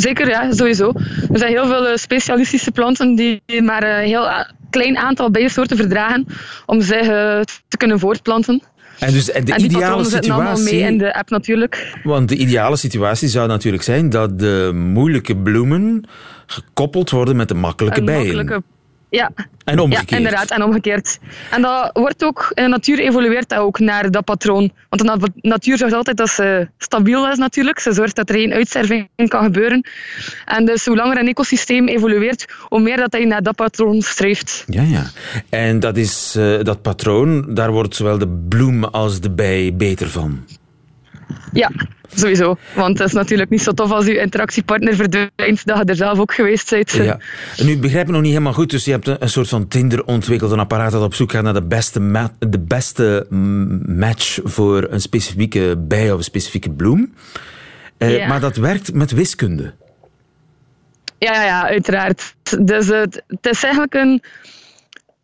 Zeker, 0.00 0.28
ja, 0.28 0.52
sowieso. 0.52 0.92
Er 1.32 1.38
zijn 1.38 1.52
heel 1.52 1.66
veel 1.66 1.88
eh, 1.88 1.96
specialistische 1.96 2.70
planten 2.70 3.14
die 3.14 3.42
maar 3.62 3.82
een 3.82 4.04
heel 4.04 4.28
klein 4.70 4.96
aantal 4.96 5.30
bijensoorten 5.30 5.76
verdragen 5.76 6.26
om 6.66 6.80
zich 6.80 7.06
te 7.68 7.76
kunnen 7.76 7.98
voortplanten. 7.98 8.62
En 8.98 9.12
dus 9.12 9.24
de 9.24 9.32
en 9.32 9.44
die 9.44 9.54
ideale 9.54 10.04
situatie. 10.04 10.32
allemaal 10.32 10.62
mee 10.62 10.80
in 10.80 10.98
de 10.98 11.14
app 11.14 11.30
natuurlijk. 11.30 11.96
Want 12.02 12.28
de 12.28 12.36
ideale 12.36 12.76
situatie 12.76 13.28
zou 13.28 13.48
natuurlijk 13.48 13.82
zijn 13.82 14.10
dat 14.10 14.38
de 14.38 14.70
moeilijke 14.74 15.36
bloemen 15.36 16.04
gekoppeld 16.46 17.10
worden 17.10 17.36
met 17.36 17.48
de 17.48 17.54
makkelijke 17.54 18.02
bijen. 18.02 18.64
Ja. 19.10 19.30
En 19.64 19.78
omgekeerd. 19.78 20.10
Ja, 20.10 20.16
inderdaad, 20.16 20.50
en 20.50 20.62
omgekeerd. 20.62 21.18
En 21.50 21.62
dat 21.62 21.90
wordt 21.92 22.24
ook, 22.24 22.52
in 22.54 22.62
de 22.62 22.68
natuur 22.68 22.98
evolueert 22.98 23.48
dat 23.48 23.58
ook 23.58 23.78
naar 23.78 24.10
dat 24.10 24.24
patroon. 24.24 24.72
Want 24.88 25.22
de 25.22 25.30
natuur 25.40 25.76
zorgt 25.76 25.94
altijd 25.94 26.16
dat 26.16 26.30
ze 26.30 26.68
stabiel 26.78 27.30
is 27.30 27.38
natuurlijk. 27.38 27.78
Ze 27.78 27.92
zorgt 27.92 28.16
dat 28.16 28.28
er 28.28 28.34
geen 28.34 28.52
uitsterving 28.52 29.08
kan 29.28 29.44
gebeuren. 29.44 29.86
En 30.44 30.64
dus 30.64 30.86
hoe 30.86 30.96
langer 30.96 31.18
een 31.18 31.28
ecosysteem 31.28 31.88
evolueert, 31.88 32.46
hoe 32.68 32.80
meer 32.80 32.96
dat 32.96 33.12
hij 33.12 33.24
naar 33.24 33.42
dat 33.42 33.56
patroon 33.56 34.02
streeft. 34.02 34.64
Ja, 34.66 34.82
ja. 34.82 35.10
En 35.48 35.80
dat, 35.80 35.96
is, 35.96 36.34
uh, 36.38 36.62
dat 36.62 36.82
patroon, 36.82 37.54
daar 37.54 37.70
wordt 37.70 37.96
zowel 37.96 38.18
de 38.18 38.28
bloem 38.48 38.84
als 38.84 39.20
de 39.20 39.30
bij 39.30 39.74
beter 39.76 40.08
van. 40.08 40.44
Ja, 41.52 41.70
sowieso. 42.14 42.56
Want 42.74 42.98
het 42.98 43.08
is 43.08 43.14
natuurlijk 43.14 43.50
niet 43.50 43.62
zo 43.62 43.72
tof 43.72 43.90
als 43.90 44.06
je 44.06 44.18
interactiepartner 44.18 44.94
verdwijnt, 44.94 45.66
dat 45.66 45.78
je 45.78 45.84
er 45.84 45.96
zelf 45.96 46.18
ook 46.18 46.34
geweest 46.34 46.70
bent. 46.70 46.90
Ja. 46.92 47.18
En 47.56 47.66
nu 47.66 47.78
begrijp 47.78 48.06
ik 48.06 48.12
nog 48.12 48.20
niet 48.20 48.30
helemaal 48.30 48.52
goed, 48.52 48.70
dus 48.70 48.84
je 48.84 48.90
hebt 48.90 49.06
een, 49.06 49.28
soort 49.28 49.48
van 49.48 49.68
Tinder 49.68 50.04
ontwikkeld, 50.04 50.50
een 50.50 50.58
apparaat 50.58 50.92
dat 50.92 51.02
op 51.02 51.14
zoek 51.14 51.32
gaat 51.32 51.42
naar 51.42 51.54
de 51.54 51.62
beste, 51.62 52.30
de 52.38 52.60
beste 52.60 53.26
match 53.86 54.38
voor 54.44 54.86
een 54.90 55.00
specifieke 55.00 55.76
bij 55.78 56.12
of 56.12 56.18
een 56.18 56.24
specifieke 56.24 56.70
bloem. 56.70 57.14
Eh, 57.98 58.28
Maar 58.28 58.40
dat 58.40 58.56
werkt 58.56 58.94
met 58.94 59.10
wiskunde. 59.10 59.74
Ja, 61.18 61.32
ja, 61.32 61.44
ja 61.44 61.68
uiteraard. 61.68 62.34
Dus 62.60 62.86
het, 62.86 63.22
het 63.26 63.46
is 63.46 63.62
eigenlijk 63.62 63.94
een 63.94 64.22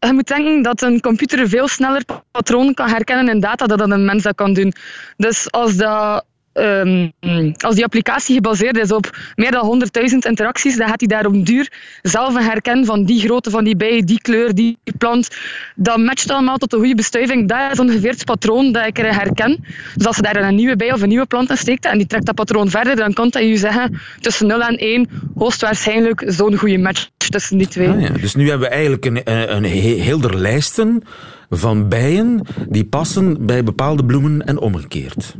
je 0.06 0.12
moet 0.12 0.26
denken 0.26 0.62
dat 0.62 0.82
een 0.82 1.00
computer 1.00 1.48
veel 1.48 1.68
sneller 1.68 2.04
patronen 2.30 2.74
kan 2.74 2.88
herkennen 2.88 3.34
in 3.34 3.40
data 3.40 3.66
dan 3.66 3.90
een 3.90 4.04
mens 4.04 4.22
dat 4.22 4.34
kan 4.34 4.52
doen. 4.52 4.72
Dus 5.16 5.50
als 5.50 5.76
dat 5.76 6.24
Um, 6.58 7.12
als 7.56 7.74
die 7.74 7.84
applicatie 7.84 8.34
gebaseerd 8.34 8.76
is 8.76 8.92
op 8.92 9.16
meer 9.34 9.50
dan 9.50 9.82
100.000 10.10 10.16
interacties, 10.18 10.76
dan 10.76 10.88
gaat 10.88 11.00
hij 11.00 11.08
daar 11.08 11.26
op 11.26 11.46
duur 11.46 11.72
zelf 12.02 12.34
een 12.34 12.42
herkennen 12.42 12.84
van 12.84 13.04
die 13.04 13.20
grootte 13.20 13.50
van 13.50 13.64
die 13.64 13.76
bij, 13.76 14.02
die 14.04 14.20
kleur, 14.20 14.54
die 14.54 14.78
plant. 14.98 15.36
Dat 15.74 15.98
matcht 15.98 16.30
allemaal 16.30 16.56
tot 16.56 16.72
een 16.72 16.78
goede 16.78 16.94
bestuiving. 16.94 17.48
Dat 17.48 17.72
is 17.72 17.78
ongeveer 17.80 18.10
het 18.10 18.24
patroon 18.24 18.72
dat 18.72 18.86
ik 18.86 18.98
er 18.98 19.14
herken. 19.14 19.64
Dus 19.94 20.06
als 20.06 20.16
je 20.16 20.22
daar 20.22 20.36
een 20.36 20.54
nieuwe 20.54 20.76
bij 20.76 20.92
of 20.92 21.02
een 21.02 21.08
nieuwe 21.08 21.26
plant 21.26 21.50
in 21.50 21.56
steekt 21.56 21.84
en 21.84 21.98
die 21.98 22.06
trekt 22.06 22.26
dat 22.26 22.34
patroon 22.34 22.70
verder, 22.70 22.96
dan 22.96 23.12
kan 23.12 23.28
dat 23.28 23.42
je 23.42 23.56
zeggen 23.56 24.00
tussen 24.20 24.46
0 24.46 24.60
en 24.60 24.76
1 24.76 25.08
hoogstwaarschijnlijk 25.34 26.22
zo'n 26.26 26.56
goede 26.56 26.78
match 26.78 27.08
tussen 27.28 27.58
die 27.58 27.68
twee. 27.68 27.88
Ah 27.88 28.00
ja, 28.00 28.08
dus 28.08 28.34
nu 28.34 28.48
hebben 28.48 28.68
we 28.68 28.74
eigenlijk 28.74 29.04
een, 29.04 29.20
een, 29.24 29.56
een 29.56 29.64
heel 29.64 30.20
lijsten 30.20 31.02
van 31.50 31.88
bijen 31.88 32.40
die 32.68 32.84
passen 32.84 33.46
bij 33.46 33.64
bepaalde 33.64 34.04
bloemen 34.04 34.46
en 34.46 34.58
omgekeerd. 34.58 35.34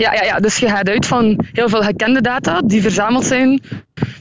Ja, 0.00 0.12
ja, 0.12 0.22
ja, 0.22 0.38
dus 0.38 0.56
je 0.56 0.68
gaat 0.68 0.88
uit 0.88 1.06
van 1.06 1.44
heel 1.52 1.68
veel 1.68 1.82
gekende 1.82 2.20
data 2.20 2.60
die 2.64 2.82
verzameld 2.82 3.24
zijn 3.24 3.62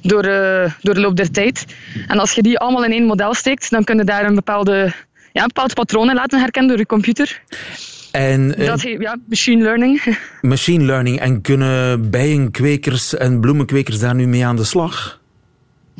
door, 0.01 0.25
uh, 0.25 0.71
door 0.81 0.93
de 0.93 0.99
loop 0.99 1.15
der 1.15 1.31
tijd. 1.31 1.65
En 2.07 2.19
als 2.19 2.31
je 2.31 2.41
die 2.41 2.59
allemaal 2.59 2.83
in 2.83 2.91
één 2.91 3.05
model 3.05 3.33
steekt, 3.33 3.69
dan 3.69 3.83
kun 3.83 3.97
je 3.97 4.03
daar 4.03 4.25
een, 4.25 4.35
bepaalde, 4.35 4.93
ja, 5.31 5.41
een 5.41 5.47
bepaald 5.47 5.73
patroon 5.73 6.09
in 6.09 6.15
laten 6.15 6.39
herkennen 6.39 6.69
door 6.71 6.79
je 6.79 6.85
computer. 6.85 7.41
En, 8.11 8.53
uh, 8.57 8.67
dat 8.67 8.81
ja, 8.81 9.17
machine 9.27 9.63
learning. 9.63 10.17
Machine 10.41 10.83
learning. 10.83 11.19
En 11.19 11.41
kunnen 11.41 12.09
bijenkwekers 12.09 13.15
en 13.15 13.39
bloemenkwekers 13.39 13.99
daar 13.99 14.15
nu 14.15 14.27
mee 14.27 14.45
aan 14.45 14.55
de 14.55 14.63
slag? 14.63 15.18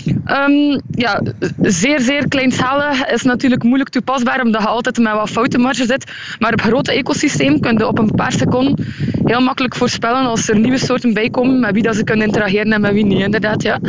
Um, 0.08 0.82
ja, 0.92 1.22
zeer, 1.62 2.00
zeer 2.00 2.28
kleinschalig 2.28 3.06
is 3.06 3.24
natuurlijk 3.24 3.64
moeilijk 3.64 3.90
toepasbaar 3.90 4.42
omdat 4.42 4.62
je 4.62 4.68
altijd 4.68 4.98
met 4.98 5.14
wat 5.14 5.30
foutenmarge 5.30 5.86
zit. 5.86 6.12
Maar 6.40 6.54
op 6.54 6.62
grote 6.62 6.92
ecosysteem 6.92 7.60
kun 7.60 7.78
je 7.78 7.88
op 7.88 8.00
een 8.00 8.12
paar 8.16 8.32
seconden 8.32 8.86
heel 9.26 9.42
makkelijk 9.42 9.76
voorspellen 9.76 10.26
als 10.26 10.50
er 10.50 10.60
nieuwe 10.60 10.78
soorten 10.78 11.14
bijkomen, 11.14 11.60
met 11.60 11.74
wie 11.74 11.84
dat 11.84 11.96
ze 11.96 12.04
kunnen 12.04 12.26
interageren 12.26 12.74
en 12.74 12.82
met 12.82 12.94
wie 12.94 13.06
niet, 13.06 13.20
inderdaad. 13.20 13.62
Ja. 13.62 13.80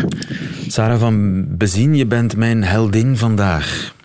Sarah 0.69 0.99
van 0.99 1.45
Bezien, 1.57 1.97
je 1.97 2.07
bent 2.07 2.37
mijn 2.37 2.65
heldin 2.65 3.17
vandaag. 3.17 3.99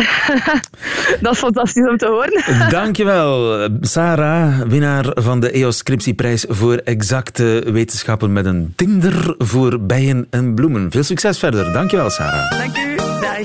dat 1.20 1.32
is 1.32 1.38
fantastisch 1.38 1.88
om 1.88 1.96
te 1.96 2.06
horen. 2.06 2.42
Dankjewel, 2.80 3.68
Sarah, 3.80 4.60
winnaar 4.60 5.06
van 5.14 5.40
de 5.40 5.50
EOS 5.50 5.76
Scriptieprijs 5.76 6.44
voor 6.48 6.74
exacte 6.74 7.62
wetenschappen 7.66 8.32
met 8.32 8.46
een 8.46 8.72
Tinder 8.76 9.34
voor 9.38 9.80
bijen 9.80 10.26
en 10.30 10.54
bloemen. 10.54 10.90
Veel 10.90 11.02
succes 11.02 11.38
verder. 11.38 11.72
Dankjewel, 11.72 12.10
Sarah. 12.10 12.50
Dank 12.50 12.76
u. 12.76 12.96
Dag. 12.96 13.38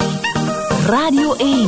Radio 0.88 1.36
1. 1.36 1.68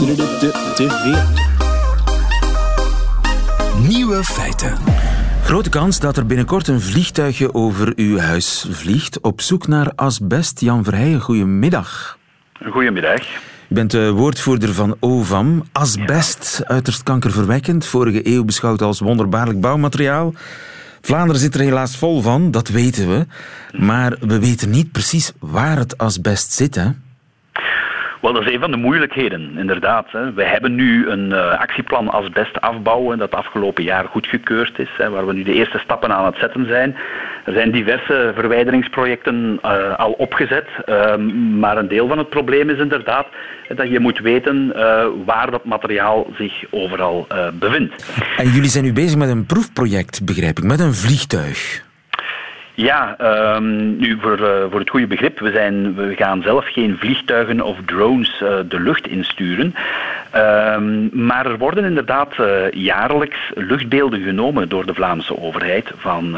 Nieuwe 3.87 4.23
feiten. 4.23 4.73
Grote 5.43 5.69
kans 5.69 5.99
dat 5.99 6.17
er 6.17 6.25
binnenkort 6.25 6.67
een 6.67 6.81
vliegtuigje 6.81 7.53
over 7.53 7.93
uw 7.95 8.17
huis 8.17 8.67
vliegt 8.69 9.21
op 9.21 9.41
zoek 9.41 9.67
naar 9.67 9.91
asbest. 9.95 10.61
Jan 10.61 10.83
Verheijen, 10.83 11.19
goedemiddag. 11.19 12.17
Goedemiddag. 12.69 13.21
U 13.69 13.73
bent 13.73 13.91
de 13.91 14.11
woordvoerder 14.11 14.73
van 14.73 14.95
OVAM. 14.99 15.63
Asbest, 15.71 16.61
uiterst 16.63 17.03
kankerverwekkend. 17.03 17.85
Vorige 17.85 18.27
eeuw 18.27 18.43
beschouwd 18.43 18.81
als 18.81 18.99
wonderbaarlijk 18.99 19.61
bouwmateriaal. 19.61 20.33
Vlaanderen 21.01 21.41
zit 21.41 21.55
er 21.55 21.61
helaas 21.61 21.97
vol 21.97 22.21
van, 22.21 22.51
dat 22.51 22.67
weten 22.67 23.09
we. 23.09 23.25
Maar 23.77 24.17
we 24.19 24.39
weten 24.39 24.69
niet 24.69 24.91
precies 24.91 25.31
waar 25.39 25.77
het 25.77 25.97
asbest 25.97 26.51
zit, 26.51 26.75
hè? 26.75 26.89
Wel, 28.21 28.33
dat 28.33 28.47
is 28.47 28.53
een 28.53 28.59
van 28.59 28.71
de 28.71 28.77
moeilijkheden, 28.77 29.57
inderdaad. 29.57 30.11
Hè. 30.11 30.33
We 30.33 30.43
hebben 30.43 30.75
nu 30.75 31.09
een 31.09 31.29
uh, 31.29 31.59
actieplan 31.59 32.09
asbest 32.09 32.61
afbouwen 32.61 33.17
dat 33.17 33.35
afgelopen 33.35 33.83
jaar 33.83 34.05
goedgekeurd 34.05 34.79
is, 34.79 34.89
hè, 34.97 35.09
waar 35.09 35.27
we 35.27 35.33
nu 35.33 35.43
de 35.43 35.53
eerste 35.53 35.77
stappen 35.77 36.15
aan 36.15 36.25
het 36.25 36.37
zetten 36.37 36.67
zijn. 36.67 36.95
Er 37.45 37.53
zijn 37.53 37.71
diverse 37.71 38.31
verwijderingsprojecten 38.35 39.59
uh, 39.65 39.95
al 39.99 40.11
opgezet, 40.11 40.67
uh, 40.85 41.15
maar 41.59 41.77
een 41.77 41.87
deel 41.87 42.07
van 42.07 42.17
het 42.17 42.29
probleem 42.29 42.69
is 42.69 42.79
inderdaad 42.79 43.27
dat 43.75 43.89
je 43.89 43.99
moet 43.99 44.19
weten 44.19 44.73
uh, 44.75 45.05
waar 45.25 45.51
dat 45.51 45.65
materiaal 45.65 46.27
zich 46.37 46.63
overal 46.69 47.27
bevindt. 47.53 48.05
En 48.37 48.49
jullie 48.49 48.69
zijn 48.69 48.83
nu 48.83 48.93
bezig 48.93 49.17
met 49.17 49.29
een 49.29 49.45
proefproject, 49.45 50.25
begrijp 50.25 50.57
ik, 50.57 50.63
met 50.63 50.79
een 50.79 50.93
vliegtuig. 50.93 51.85
Ja, 52.79 53.15
um, 53.55 53.97
nu 53.97 54.17
voor, 54.21 54.39
uh, 54.39 54.47
voor 54.69 54.79
het 54.79 54.89
goede 54.89 55.07
begrip, 55.07 55.39
we, 55.39 55.51
zijn, 55.51 55.95
we 55.95 56.15
gaan 56.15 56.41
zelf 56.41 56.65
geen 56.65 56.97
vliegtuigen 56.99 57.61
of 57.61 57.77
drones 57.85 58.41
uh, 58.43 58.49
de 58.69 58.79
lucht 58.79 59.07
insturen. 59.07 59.75
Um, 60.35 61.09
maar 61.13 61.45
er 61.45 61.57
worden 61.57 61.83
inderdaad 61.83 62.33
uh, 62.39 62.71
jaarlijks 62.71 63.37
luchtbeelden 63.55 64.21
genomen 64.21 64.69
door 64.69 64.85
de 64.85 64.93
Vlaamse 64.93 65.37
overheid 65.41 65.91
van, 65.97 66.35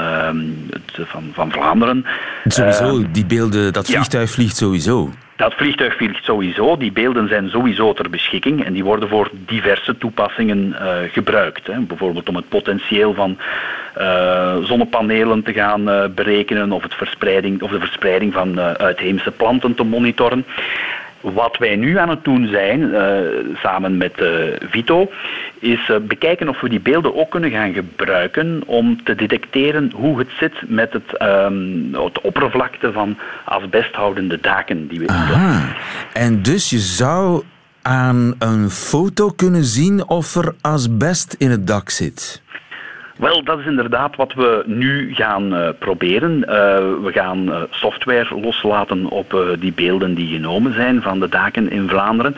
het, 0.70 1.08
van, 1.08 1.24
van 1.34 1.52
Vlaanderen. 1.52 2.06
Sowieso, 2.46 3.00
ehm, 3.00 3.12
die 3.12 3.26
beelden, 3.26 3.74
dat 3.74 3.86
vliegtuig 3.86 4.30
ja. 4.30 4.36
vliegt 4.36 4.58
sowieso. 4.58 5.10
Dat 5.40 5.54
vliegtuig 5.54 5.96
vliegt 5.96 6.24
sowieso. 6.24 6.78
Die 6.78 6.92
beelden 6.92 7.28
zijn 7.28 7.50
sowieso 7.50 7.94
ter 7.94 8.10
beschikking 8.10 8.66
en 8.66 8.74
die 8.74 8.84
worden 8.84 9.10
voor 9.10 9.30
diverse 9.34 9.98
toepassingen 9.98 10.76
uh, 10.82 10.96
gebruikt. 11.12 11.68
Hè. 11.68 11.80
Bijvoorbeeld 11.80 12.30
om 12.30 12.36
het 12.36 12.50
potentieel 12.50 13.14
van 13.14 13.38
uh, 13.98 14.58
zonnepanelen 14.64 15.44
te 15.44 15.54
gaan 15.54 15.90
uh, 15.90 16.06
berekenen 16.16 16.72
of, 16.72 16.84
het 16.84 16.94
verspreiding, 16.94 17.62
of 17.62 17.72
de 17.72 17.80
verspreiding 17.80 18.34
van 18.34 18.60
uitheemse 18.60 19.32
planten 19.32 19.76
te 19.76 19.84
monitoren. 19.84 20.46
Wat 21.22 21.58
wij 21.58 21.76
nu 21.76 21.98
aan 21.98 22.10
het 22.10 22.24
doen 22.24 22.48
zijn, 22.48 22.80
uh, 22.80 23.56
samen 23.56 23.98
met 23.98 24.14
uh, 24.20 24.30
Vito, 24.60 25.12
is 25.60 25.90
uh, 25.90 25.98
bekijken 25.98 26.50
of 26.50 26.62
we 26.62 26.70
die 26.70 26.80
beelden 26.80 27.16
ook 27.16 27.32
kunnen 27.32 27.52
gaan 27.52 27.74
gebruiken 27.74 28.64
om 28.66 29.04
te 29.04 29.16
detecteren 29.16 29.92
hoe 29.96 30.20
het 30.20 30.30
zit 30.40 30.54
met 30.68 30.94
het, 30.94 31.22
um, 31.22 31.90
het 31.92 32.22
oppervlakte 32.22 32.92
van 32.92 33.18
asbesthoudende 33.44 34.40
daken 34.42 34.88
die 34.88 35.00
we 35.00 35.08
Aha. 35.08 35.76
En 36.14 36.42
dus 36.42 36.70
je 36.70 36.80
zou 36.80 37.44
aan 37.82 38.36
een 38.40 38.70
foto 38.70 39.30
kunnen 39.30 39.64
zien 39.64 40.08
of 40.08 40.36
er 40.36 40.54
asbest 40.62 41.36
in 41.38 41.50
het 41.50 41.68
dak 41.68 41.90
zit? 41.90 42.42
Wel, 43.20 43.44
dat 43.44 43.60
is 43.60 43.66
inderdaad 43.66 44.16
wat 44.16 44.34
we 44.34 44.64
nu 44.66 45.14
gaan 45.14 45.54
uh, 45.54 45.70
proberen. 45.80 46.38
Uh, 46.40 46.46
we 47.04 47.10
gaan 47.12 47.50
uh, 47.50 47.62
software 47.70 48.40
loslaten 48.40 49.06
op 49.06 49.56
die 49.60 49.74
beelden 49.74 50.14
die 50.14 50.34
genomen 50.34 50.74
zijn 50.74 51.02
van 51.02 51.20
de 51.20 51.30
daken 51.30 51.72
in 51.72 51.90
Vlaanderen. 51.90 52.36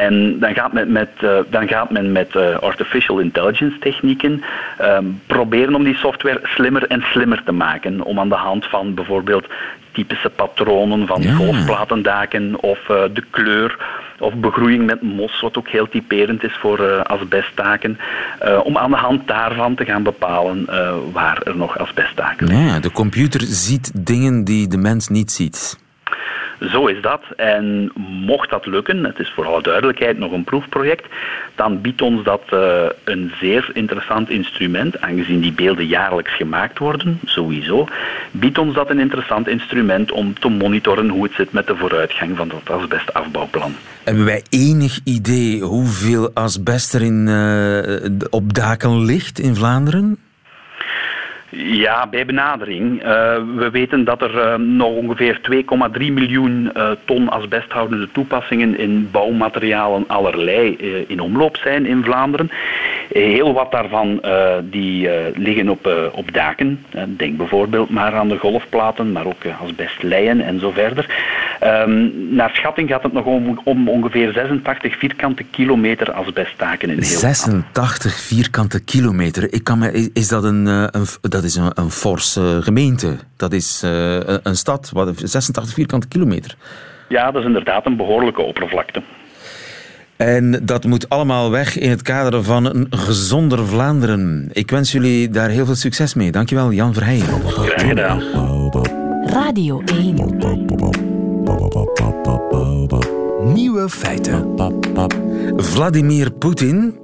En 0.00 0.38
dan 0.38 0.54
gaat 0.54 0.72
men 0.72 0.92
met, 0.92 1.08
dan 1.50 1.68
gaat 1.68 1.90
men 1.90 2.12
met 2.12 2.36
artificial 2.60 3.18
intelligence 3.18 3.78
technieken 3.78 4.42
proberen 5.26 5.74
om 5.74 5.84
die 5.84 5.96
software 5.96 6.40
slimmer 6.42 6.86
en 6.86 7.02
slimmer 7.02 7.42
te 7.44 7.52
maken. 7.52 8.02
Om 8.02 8.18
aan 8.18 8.28
de 8.28 8.34
hand 8.34 8.66
van 8.66 8.94
bijvoorbeeld 8.94 9.46
typische 9.92 10.30
patronen 10.30 11.06
van 11.06 11.22
ja. 11.22 11.34
golfplatendaken 11.34 12.60
of 12.60 12.78
de 12.86 13.22
kleur 13.30 13.76
of 14.18 14.34
begroeiing 14.34 14.86
met 14.86 15.02
mos, 15.02 15.40
wat 15.40 15.56
ook 15.58 15.68
heel 15.68 15.88
typerend 15.88 16.42
is 16.44 16.56
voor 16.60 16.80
uh, 16.80 17.00
asbestdaken, 17.00 17.98
uh, 18.44 18.60
om 18.64 18.78
aan 18.78 18.90
de 18.90 18.96
hand 18.96 19.26
daarvan 19.26 19.74
te 19.74 19.84
gaan 19.84 20.02
bepalen 20.02 20.66
waar 21.12 21.42
er 21.42 21.56
nog 21.56 21.78
asbestdaken 21.78 22.46
zijn. 22.46 22.66
Ja, 22.66 22.80
de 22.80 22.92
computer 22.92 23.40
ziet 23.40 23.92
dingen 23.94 24.44
die 24.44 24.68
de 24.68 24.76
mens 24.76 25.08
niet 25.08 25.30
ziet. 25.30 25.82
Zo 26.60 26.86
is 26.86 27.00
dat. 27.00 27.22
En 27.36 27.90
mocht 28.26 28.50
dat 28.50 28.66
lukken, 28.66 29.04
het 29.04 29.18
is 29.18 29.32
voor 29.34 29.46
alle 29.46 29.62
duidelijkheid 29.62 30.18
nog 30.18 30.32
een 30.32 30.44
proefproject, 30.44 31.06
dan 31.54 31.80
biedt 31.80 32.02
ons 32.02 32.24
dat 32.24 32.42
uh, 32.52 32.82
een 33.04 33.32
zeer 33.40 33.70
interessant 33.72 34.30
instrument, 34.30 35.00
aangezien 35.00 35.40
die 35.40 35.52
beelden 35.52 35.86
jaarlijks 35.86 36.36
gemaakt 36.36 36.78
worden, 36.78 37.20
sowieso, 37.24 37.86
biedt 38.30 38.58
ons 38.58 38.74
dat 38.74 38.90
een 38.90 39.00
interessant 39.00 39.48
instrument 39.48 40.12
om 40.12 40.38
te 40.38 40.48
monitoren 40.48 41.08
hoe 41.08 41.22
het 41.22 41.32
zit 41.32 41.52
met 41.52 41.66
de 41.66 41.76
vooruitgang 41.76 42.36
van 42.36 42.48
dat 42.48 42.70
asbestafbouwplan. 42.70 43.74
Hebben 44.04 44.24
wij 44.24 44.42
enig 44.48 45.00
idee 45.04 45.60
hoeveel 45.60 46.30
asbest 46.34 46.94
er 46.94 47.02
in, 47.02 47.26
uh, 47.26 48.28
op 48.30 48.54
daken 48.54 49.04
ligt 49.04 49.38
in 49.38 49.54
Vlaanderen? 49.54 50.18
Ja, 51.56 52.06
bij 52.06 52.26
benadering. 52.26 53.02
Uh, 53.02 53.06
we 53.56 53.68
weten 53.72 54.04
dat 54.04 54.22
er 54.22 54.34
uh, 54.34 54.54
nog 54.54 54.88
ongeveer 54.88 55.40
2,3 55.50 55.98
miljoen 55.98 56.70
uh, 56.76 56.90
ton 57.04 57.28
asbesthoudende 57.28 58.08
toepassingen 58.12 58.78
in 58.78 59.08
bouwmaterialen 59.10 60.04
allerlei 60.06 60.76
in 61.06 61.20
omloop 61.20 61.56
zijn 61.56 61.86
in 61.86 62.04
Vlaanderen. 62.04 62.50
Heel 63.14 63.52
wat 63.52 63.70
daarvan 63.70 64.22
die, 64.70 65.08
liggen 65.34 65.68
op, 65.68 66.10
op 66.12 66.32
daken. 66.32 66.84
denk 67.06 67.36
bijvoorbeeld 67.36 67.90
maar 67.90 68.14
aan 68.14 68.28
de 68.28 68.38
golfplaten, 68.38 69.12
maar 69.12 69.26
ook 69.26 69.46
asbestleien 69.62 70.40
en 70.40 70.60
zo 70.60 70.70
verder. 70.70 71.06
Um, 71.62 72.12
naar 72.34 72.50
schatting 72.54 72.88
gaat 72.88 73.02
het 73.02 73.12
nog 73.12 73.24
om, 73.24 73.60
om, 73.64 73.88
ongeveer 73.88 74.32
86 74.32 74.98
vierkante 74.98 75.42
kilometer 75.42 76.12
asbestdaken 76.12 76.90
in 76.90 77.02
heel 77.02 77.18
86 77.18 78.20
vierkante 78.20 78.84
kilometer? 78.84 79.52
Ik 79.52 79.64
kan 79.64 79.78
me, 79.78 80.10
is 80.12 80.28
dat 80.28 80.44
een, 80.44 80.66
een 80.66 81.06
dat 81.20 81.44
is 81.44 81.56
een, 81.56 81.70
een 81.74 81.90
forse 81.90 82.58
gemeente. 82.62 83.16
Dat 83.36 83.52
is 83.52 83.82
uh, 83.84 84.16
een 84.42 84.56
stad, 84.56 84.90
wat, 84.92 85.12
86 85.16 85.74
vierkante 85.74 86.08
kilometer. 86.08 86.54
Ja, 87.08 87.30
dat 87.30 87.40
is 87.40 87.46
inderdaad 87.46 87.86
een 87.86 87.96
behoorlijke 87.96 88.42
oppervlakte. 88.42 89.02
En 90.16 90.60
dat 90.62 90.84
moet 90.84 91.08
allemaal 91.08 91.50
weg 91.50 91.78
in 91.78 91.90
het 91.90 92.02
kader 92.02 92.42
van 92.42 92.64
een 92.64 92.86
gezonder 92.90 93.66
Vlaanderen. 93.66 94.48
Ik 94.52 94.70
wens 94.70 94.92
jullie 94.92 95.30
daar 95.30 95.48
heel 95.48 95.64
veel 95.64 95.74
succes 95.74 96.14
mee. 96.14 96.32
Dankjewel, 96.32 96.72
Jan 96.72 96.94
Verheijen. 96.94 97.26
Graag 97.46 97.88
gedaan. 97.88 98.22
Radio 99.24 99.82
1. 99.84 100.14
Nieuwe 103.54 103.88
feiten. 103.88 104.54
Vladimir 105.56 106.32
Poetin 106.32 106.98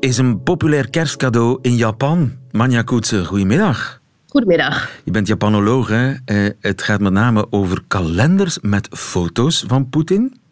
is 0.00 0.18
een 0.18 0.42
populair 0.42 0.90
kerstcadeau 0.90 1.58
in 1.62 1.76
Japan. 1.76 2.32
Manja 2.50 2.82
goedemiddag. 2.86 4.00
Goedemiddag. 4.28 4.90
Je 5.04 5.10
bent 5.10 5.26
Japanoloog, 5.26 5.88
hè? 5.88 6.12
het 6.60 6.82
gaat 6.82 7.00
met 7.00 7.12
name 7.12 7.46
over 7.50 7.82
kalenders 7.88 8.58
met 8.60 8.88
foto's 8.90 9.64
van 9.66 9.88
Poetin. 9.88 10.44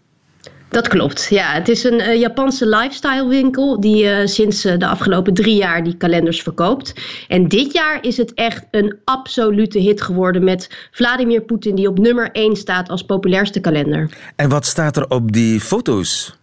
Dat 0.74 0.88
klopt, 0.88 1.26
ja. 1.30 1.52
Het 1.52 1.68
is 1.68 1.84
een 1.84 2.00
uh, 2.00 2.20
Japanse 2.20 2.66
lifestyle 2.66 3.28
winkel 3.28 3.80
die 3.80 4.04
uh, 4.04 4.26
sinds 4.26 4.64
uh, 4.64 4.78
de 4.78 4.86
afgelopen 4.86 5.34
drie 5.34 5.56
jaar 5.56 5.84
die 5.84 5.96
kalenders 5.96 6.42
verkoopt. 6.42 6.94
En 7.28 7.48
dit 7.48 7.72
jaar 7.72 7.98
is 8.00 8.16
het 8.16 8.34
echt 8.34 8.64
een 8.70 8.98
absolute 9.04 9.78
hit 9.78 10.02
geworden 10.02 10.44
met 10.44 10.88
Vladimir 10.90 11.40
Poetin 11.40 11.74
die 11.74 11.88
op 11.88 11.98
nummer 11.98 12.30
1 12.32 12.56
staat 12.56 12.88
als 12.88 13.02
populairste 13.02 13.60
kalender. 13.60 14.10
En 14.36 14.48
wat 14.48 14.66
staat 14.66 14.96
er 14.96 15.08
op 15.08 15.32
die 15.32 15.60
foto's? 15.60 16.36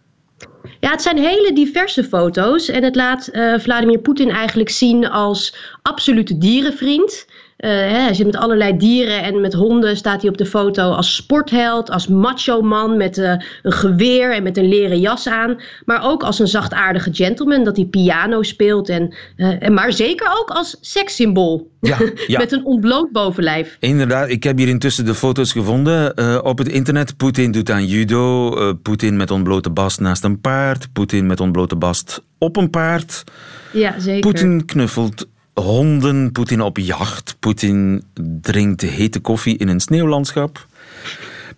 Ja, 0.80 0.90
het 0.90 1.02
zijn 1.02 1.18
hele 1.18 1.52
diverse 1.54 2.04
foto's 2.04 2.68
en 2.68 2.84
het 2.84 2.96
laat 2.96 3.30
Vladimir 3.56 3.98
Poetin 3.98 4.30
eigenlijk 4.30 4.70
zien 4.70 5.08
als 5.08 5.56
absolute 5.82 6.38
dierenvriend. 6.38 7.26
Hij 7.68 8.14
zit 8.14 8.26
met 8.26 8.36
allerlei 8.36 8.76
dieren 8.76 9.22
en 9.22 9.40
met 9.40 9.52
honden 9.52 9.96
staat 9.96 10.20
hij 10.20 10.30
op 10.30 10.36
de 10.36 10.46
foto 10.46 10.90
als 10.90 11.14
sportheld, 11.14 11.90
als 11.90 12.06
macho 12.06 12.62
man 12.62 12.96
met 12.96 13.18
uh, 13.18 13.34
een 13.62 13.72
geweer 13.72 14.34
en 14.34 14.42
met 14.42 14.56
een 14.56 14.68
leren 14.68 15.00
jas 15.00 15.28
aan. 15.28 15.60
Maar 15.84 16.04
ook 16.04 16.22
als 16.22 16.38
een 16.38 16.46
zachtaardige 16.46 17.14
gentleman 17.14 17.64
dat 17.64 17.76
hij 17.76 17.84
piano 17.84 18.42
speelt. 18.42 18.88
En, 18.88 19.14
uh, 19.36 19.68
maar 19.68 19.92
zeker 19.92 20.26
ook 20.40 20.50
als 20.50 20.76
sekssymbool. 20.80 21.70
Ja, 21.80 21.98
ja. 22.26 22.38
met 22.38 22.52
een 22.52 22.64
ontbloot 22.64 23.12
bovenlijf. 23.12 23.76
Inderdaad, 23.80 24.28
ik 24.28 24.42
heb 24.42 24.58
hier 24.58 24.68
intussen 24.68 25.04
de 25.04 25.14
foto's 25.14 25.52
gevonden 25.52 26.44
op 26.44 26.58
het 26.58 26.68
internet. 26.68 27.16
Poetin 27.16 27.52
doet 27.52 27.70
aan 27.70 27.86
judo, 27.86 28.74
Poetin 28.74 29.16
met 29.16 29.30
ontblote 29.30 29.70
bast 29.70 30.00
naast 30.00 30.24
een 30.24 30.40
paard, 30.40 30.92
Poetin 30.92 31.26
met 31.26 31.40
ontblote 31.40 31.76
bast 31.76 32.22
op 32.38 32.56
een 32.56 32.70
paard. 32.70 33.24
Ja, 33.72 34.00
zeker. 34.00 34.20
Poetin 34.20 34.64
knuffelt 34.64 35.26
honden, 35.54 36.32
Poetin 36.32 36.60
op 36.60 36.78
jacht, 36.78 37.36
Poetin 37.38 38.02
drinkt 38.40 38.80
hete 38.80 39.20
koffie 39.20 39.56
in 39.58 39.68
een 39.68 39.80
sneeuwlandschap. 39.80 40.66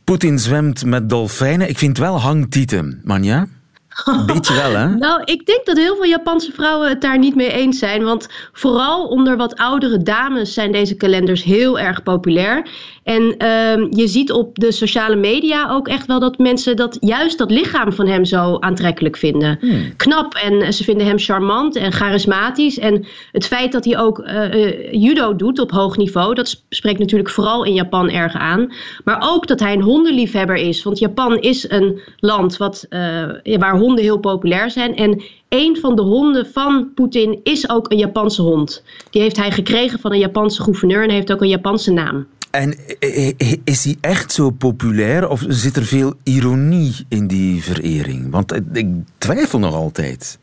Poetin 0.04 0.38
zwemt 0.38 0.84
met 0.84 1.08
dolfijnen. 1.08 1.68
Ik 1.68 1.78
vind 1.78 1.96
het 1.96 2.06
wel 2.06 2.20
hangtieten, 2.20 3.00
Manja. 3.04 3.46
Beetje 4.26 4.54
wel, 4.54 4.72
hè? 4.72 4.88
nou, 4.88 5.22
ik 5.24 5.46
denk 5.46 5.66
dat 5.66 5.76
heel 5.76 5.94
veel 5.94 6.04
Japanse 6.04 6.52
vrouwen 6.52 6.88
het 6.88 7.00
daar 7.00 7.18
niet 7.18 7.34
mee 7.34 7.52
eens 7.52 7.78
zijn. 7.78 8.04
Want 8.04 8.28
vooral 8.52 9.06
onder 9.06 9.36
wat 9.36 9.56
oudere 9.56 10.02
dames 10.02 10.54
zijn 10.54 10.72
deze 10.72 10.94
kalenders 10.94 11.42
heel 11.42 11.78
erg 11.78 12.02
populair. 12.02 12.68
En 13.04 13.22
uh, 13.22 13.86
je 13.90 14.08
ziet 14.08 14.32
op 14.32 14.58
de 14.58 14.72
sociale 14.72 15.16
media 15.16 15.70
ook 15.70 15.88
echt 15.88 16.06
wel 16.06 16.20
dat 16.20 16.38
mensen 16.38 16.76
dat 16.76 16.96
juist 17.00 17.38
dat 17.38 17.50
lichaam 17.50 17.92
van 17.92 18.06
hem 18.06 18.24
zo 18.24 18.56
aantrekkelijk 18.58 19.16
vinden. 19.16 19.58
Hmm. 19.60 19.96
Knap 19.96 20.34
en 20.34 20.72
ze 20.72 20.84
vinden 20.84 21.06
hem 21.06 21.18
charmant 21.18 21.76
en 21.76 21.92
charismatisch. 21.92 22.78
En 22.78 23.06
het 23.32 23.46
feit 23.46 23.72
dat 23.72 23.84
hij 23.84 23.98
ook 23.98 24.18
uh, 24.18 24.92
judo 24.92 25.36
doet 25.36 25.58
op 25.58 25.70
hoog 25.70 25.96
niveau, 25.96 26.34
dat 26.34 26.64
spreekt 26.68 26.98
natuurlijk 26.98 27.30
vooral 27.30 27.64
in 27.64 27.74
Japan 27.74 28.10
erg 28.10 28.34
aan. 28.34 28.72
Maar 29.04 29.32
ook 29.32 29.46
dat 29.46 29.60
hij 29.60 29.72
een 29.72 29.82
hondenliefhebber 29.82 30.56
is. 30.56 30.82
Want 30.82 30.98
Japan 30.98 31.38
is 31.38 31.70
een 31.70 32.00
land 32.16 32.56
wat, 32.56 32.86
uh, 32.90 33.58
waar 33.58 33.78
honden 33.78 34.04
heel 34.04 34.18
populair 34.18 34.70
zijn. 34.70 34.96
En 34.96 35.22
een 35.48 35.76
van 35.76 35.96
de 35.96 36.02
honden 36.02 36.46
van 36.46 36.94
Poetin 36.94 37.40
is 37.42 37.68
ook 37.68 37.90
een 37.90 37.98
Japanse 37.98 38.42
hond. 38.42 38.84
Die 39.10 39.22
heeft 39.22 39.36
hij 39.36 39.50
gekregen 39.50 39.98
van 39.98 40.12
een 40.12 40.18
Japanse 40.18 40.62
gouverneur 40.62 41.02
en 41.02 41.10
heeft 41.10 41.32
ook 41.32 41.40
een 41.40 41.48
Japanse 41.48 41.92
naam. 41.92 42.26
En 42.54 42.76
is 43.64 43.84
hij 43.84 43.96
echt 44.00 44.32
zo 44.32 44.50
populair 44.50 45.28
of 45.28 45.44
zit 45.48 45.76
er 45.76 45.84
veel 45.84 46.14
ironie 46.22 47.06
in 47.08 47.26
die 47.26 47.62
verering? 47.62 48.30
Want 48.30 48.52
ik 48.72 48.86
twijfel 49.18 49.58
nog 49.58 49.74
altijd. 49.74 50.38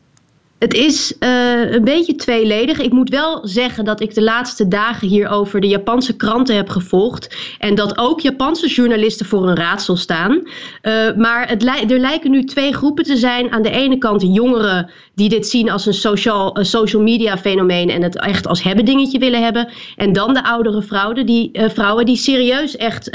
Het 0.58 0.74
is 0.74 1.14
uh, 1.20 1.72
een 1.72 1.84
beetje 1.84 2.14
tweeledig. 2.14 2.78
Ik 2.78 2.92
moet 2.92 3.08
wel 3.08 3.46
zeggen 3.46 3.84
dat 3.84 4.00
ik 4.00 4.14
de 4.14 4.22
laatste 4.22 4.68
dagen 4.68 5.08
hierover 5.08 5.60
de 5.60 5.66
Japanse 5.66 6.16
kranten 6.16 6.56
heb 6.56 6.68
gevolgd. 6.68 7.36
En 7.58 7.74
dat 7.74 7.98
ook 7.98 8.20
Japanse 8.20 8.68
journalisten 8.68 9.26
voor 9.26 9.48
een 9.48 9.56
raadsel 9.56 9.96
staan. 9.96 10.32
Uh, 10.32 11.16
maar 11.16 11.48
er 11.48 11.98
lijken 11.98 12.30
nu 12.30 12.44
twee 12.44 12.72
groepen 12.72 13.04
te 13.04 13.16
zijn. 13.16 13.50
Aan 13.50 13.62
de 13.62 13.70
ene 13.70 13.98
kant 13.98 14.22
jongeren 14.22 14.90
die 15.14 15.28
dit 15.28 15.46
zien 15.46 15.70
als 15.70 15.86
een 15.86 15.94
social, 15.94 16.56
social 16.60 17.02
media 17.02 17.38
fenomeen. 17.38 17.90
En 17.90 18.02
het 18.02 18.20
echt 18.20 18.46
als 18.46 18.62
hebben 18.62 18.84
dingetje 18.84 19.18
willen 19.18 19.42
hebben. 19.42 19.68
En 19.96 20.12
dan 20.12 20.34
de 20.34 20.44
oudere 20.44 20.82
vrouwen 20.82 21.26
die, 21.26 21.50
uh, 21.52 21.68
vrouwen 21.68 22.06
die 22.06 22.16
serieus 22.16 22.76
echt 22.76 23.10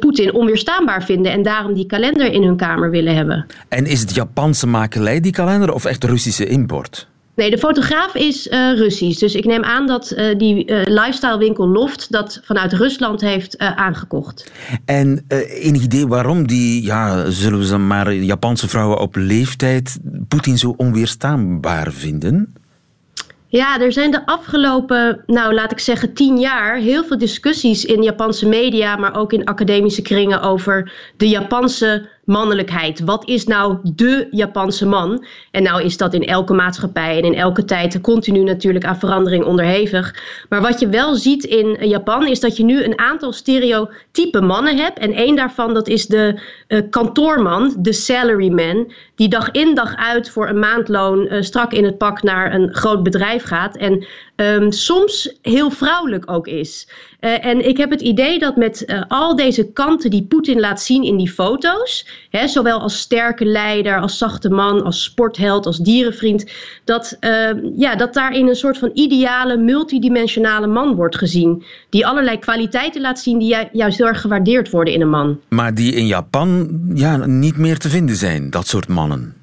Poetin 0.00 0.34
onweerstaanbaar 0.34 1.04
vinden. 1.04 1.32
En 1.32 1.42
daarom 1.42 1.74
die 1.74 1.86
kalender 1.86 2.32
in 2.32 2.42
hun 2.42 2.56
kamer 2.56 2.90
willen 2.90 3.14
hebben. 3.14 3.46
En 3.68 3.86
is 3.86 4.00
het 4.00 4.14
Japanse 4.14 4.66
makelij 4.66 5.20
die 5.20 5.32
kalender 5.32 5.72
of 5.72 5.84
echt 5.84 6.04
Russische 6.04 6.46
import? 6.46 7.06
Nee, 7.36 7.50
de 7.50 7.58
fotograaf 7.58 8.14
is 8.14 8.46
uh, 8.46 8.72
Russisch. 8.72 9.18
Dus 9.18 9.34
ik 9.34 9.44
neem 9.44 9.64
aan 9.64 9.86
dat 9.86 10.12
uh, 10.16 10.38
die 10.38 10.70
uh, 10.70 10.82
lifestyle 10.84 11.38
winkel 11.38 11.68
Loft 11.68 12.12
dat 12.12 12.40
vanuit 12.44 12.72
Rusland 12.72 13.20
heeft 13.20 13.58
aangekocht. 13.58 14.52
En 14.84 15.24
enig 15.48 15.82
idee 15.82 16.06
waarom 16.06 16.46
die, 16.46 16.82
ja, 16.82 17.30
zullen 17.30 17.58
we 17.58 17.66
ze 17.66 17.78
maar 17.78 18.14
Japanse 18.14 18.68
vrouwen 18.68 18.98
op 18.98 19.16
leeftijd 19.16 19.98
Poetin 20.28 20.58
zo 20.58 20.74
onweerstaanbaar 20.76 21.92
vinden? 21.92 22.54
Ja, 23.48 23.80
er 23.80 23.92
zijn 23.92 24.10
de 24.10 24.26
afgelopen, 24.26 25.22
nou 25.26 25.54
laat 25.54 25.72
ik 25.72 25.78
zeggen, 25.78 26.12
tien 26.12 26.38
jaar 26.38 26.76
heel 26.76 27.04
veel 27.04 27.18
discussies 27.18 27.84
in 27.84 28.02
Japanse 28.02 28.48
media, 28.48 28.96
maar 28.96 29.16
ook 29.16 29.32
in 29.32 29.44
academische 29.44 30.02
kringen 30.02 30.40
over 30.40 30.92
de 31.16 31.28
Japanse 31.28 32.08
mannelijkheid. 32.26 33.00
Wat 33.00 33.28
is 33.28 33.44
nou 33.44 33.78
de 33.82 34.28
Japanse 34.30 34.86
man? 34.86 35.24
En 35.50 35.62
nou 35.62 35.82
is 35.82 35.96
dat 35.96 36.14
in 36.14 36.26
elke 36.26 36.52
maatschappij 36.52 37.18
en 37.18 37.24
in 37.24 37.34
elke 37.34 37.64
tijd 37.64 38.00
continu 38.00 38.42
natuurlijk 38.42 38.84
aan 38.84 38.98
verandering 38.98 39.44
onderhevig. 39.44 40.14
Maar 40.48 40.60
wat 40.60 40.80
je 40.80 40.88
wel 40.88 41.14
ziet 41.14 41.44
in 41.44 41.88
Japan 41.88 42.26
is 42.26 42.40
dat 42.40 42.56
je 42.56 42.64
nu 42.64 42.84
een 42.84 42.98
aantal 42.98 43.32
stereotype 43.32 44.40
mannen 44.40 44.76
hebt. 44.76 44.98
En 44.98 45.12
één 45.12 45.36
daarvan 45.36 45.74
dat 45.74 45.88
is 45.88 46.06
de 46.06 46.40
uh, 46.68 46.80
kantoorman, 46.90 47.74
de 47.78 47.92
salaryman, 47.92 48.92
die 49.14 49.28
dag 49.28 49.50
in 49.50 49.74
dag 49.74 49.96
uit 49.96 50.30
voor 50.30 50.48
een 50.48 50.58
maandloon 50.58 51.26
uh, 51.30 51.42
strak 51.42 51.72
in 51.72 51.84
het 51.84 51.98
pak 51.98 52.22
naar 52.22 52.54
een 52.54 52.74
groot 52.74 53.02
bedrijf 53.02 53.44
gaat. 53.44 53.76
En 53.76 54.06
um, 54.36 54.72
soms 54.72 55.38
heel 55.42 55.70
vrouwelijk 55.70 56.30
ook 56.30 56.46
is. 56.46 56.88
Uh, 57.26 57.44
en 57.44 57.68
ik 57.68 57.76
heb 57.76 57.90
het 57.90 58.00
idee 58.00 58.38
dat 58.38 58.56
met 58.56 58.84
uh, 58.86 59.02
al 59.08 59.36
deze 59.36 59.72
kanten 59.72 60.10
die 60.10 60.26
Poetin 60.26 60.60
laat 60.60 60.82
zien 60.82 61.02
in 61.02 61.16
die 61.16 61.30
foto's, 61.30 62.06
hè, 62.30 62.48
zowel 62.48 62.80
als 62.80 62.98
sterke 62.98 63.44
leider, 63.44 64.00
als 64.00 64.18
zachte 64.18 64.48
man, 64.50 64.82
als 64.82 65.02
sportheld, 65.02 65.66
als 65.66 65.78
dierenvriend, 65.78 66.50
dat, 66.84 67.16
uh, 67.20 67.48
ja, 67.76 67.96
dat 67.96 68.14
daarin 68.14 68.48
een 68.48 68.54
soort 68.54 68.78
van 68.78 68.90
ideale, 68.94 69.56
multidimensionale 69.56 70.66
man 70.66 70.94
wordt 70.94 71.16
gezien. 71.16 71.64
Die 71.90 72.06
allerlei 72.06 72.38
kwaliteiten 72.38 73.00
laat 73.00 73.18
zien 73.18 73.38
die 73.38 73.48
ju 73.48 73.68
juist 73.72 73.98
heel 73.98 74.06
erg 74.06 74.20
gewaardeerd 74.20 74.70
worden 74.70 74.94
in 74.94 75.00
een 75.00 75.10
man. 75.10 75.40
Maar 75.48 75.74
die 75.74 75.92
in 75.92 76.06
Japan 76.06 76.80
ja, 76.94 77.26
niet 77.26 77.56
meer 77.56 77.78
te 77.78 77.88
vinden 77.88 78.16
zijn, 78.16 78.50
dat 78.50 78.66
soort 78.66 78.88
mannen. 78.88 79.34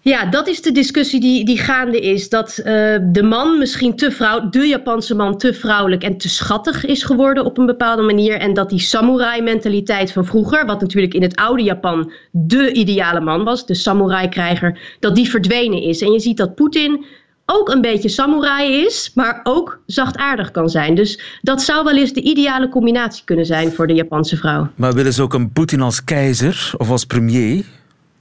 Ja, 0.00 0.26
dat 0.26 0.48
is 0.48 0.62
de 0.62 0.72
discussie 0.72 1.20
die, 1.20 1.44
die 1.44 1.58
gaande 1.58 2.00
is. 2.00 2.28
Dat 2.28 2.58
uh, 2.58 2.64
de 3.12 3.22
man 3.22 3.58
misschien 3.58 3.96
te 3.96 4.10
vrouw, 4.10 4.48
de 4.48 4.66
Japanse 4.66 5.14
man 5.14 5.38
te 5.38 5.54
vrouwelijk 5.54 6.02
en 6.02 6.16
te 6.16 6.28
schattig 6.28 6.84
is 6.84 7.02
geworden 7.02 7.44
op 7.44 7.58
een 7.58 7.66
bepaalde 7.66 8.02
manier. 8.02 8.38
En 8.38 8.54
dat 8.54 8.70
die 8.70 8.80
samurai-mentaliteit 8.80 10.12
van 10.12 10.24
vroeger, 10.24 10.66
wat 10.66 10.80
natuurlijk 10.80 11.14
in 11.14 11.22
het 11.22 11.36
oude 11.36 11.62
Japan 11.62 12.12
de 12.30 12.72
ideale 12.72 13.20
man 13.20 13.44
was, 13.44 13.66
de 13.66 13.74
samurai-krijger, 13.74 14.96
dat 15.00 15.14
die 15.14 15.30
verdwenen 15.30 15.82
is. 15.82 16.00
En 16.00 16.12
je 16.12 16.20
ziet 16.20 16.36
dat 16.36 16.54
Poetin 16.54 17.04
ook 17.46 17.68
een 17.68 17.80
beetje 17.80 18.08
samurai 18.08 18.72
is, 18.72 19.10
maar 19.14 19.40
ook 19.42 19.80
zachtaardig 19.86 20.50
kan 20.50 20.68
zijn. 20.68 20.94
Dus 20.94 21.38
dat 21.42 21.62
zou 21.62 21.84
wel 21.84 21.96
eens 21.96 22.12
de 22.12 22.22
ideale 22.22 22.68
combinatie 22.68 23.24
kunnen 23.24 23.46
zijn 23.46 23.72
voor 23.72 23.86
de 23.86 23.94
Japanse 23.94 24.36
vrouw. 24.36 24.68
Maar 24.74 24.92
willen 24.92 25.12
ze 25.12 25.22
ook 25.22 25.34
een 25.34 25.52
Poetin 25.52 25.80
als 25.80 26.04
keizer 26.04 26.72
of 26.76 26.90
als 26.90 27.04
premier? 27.04 27.64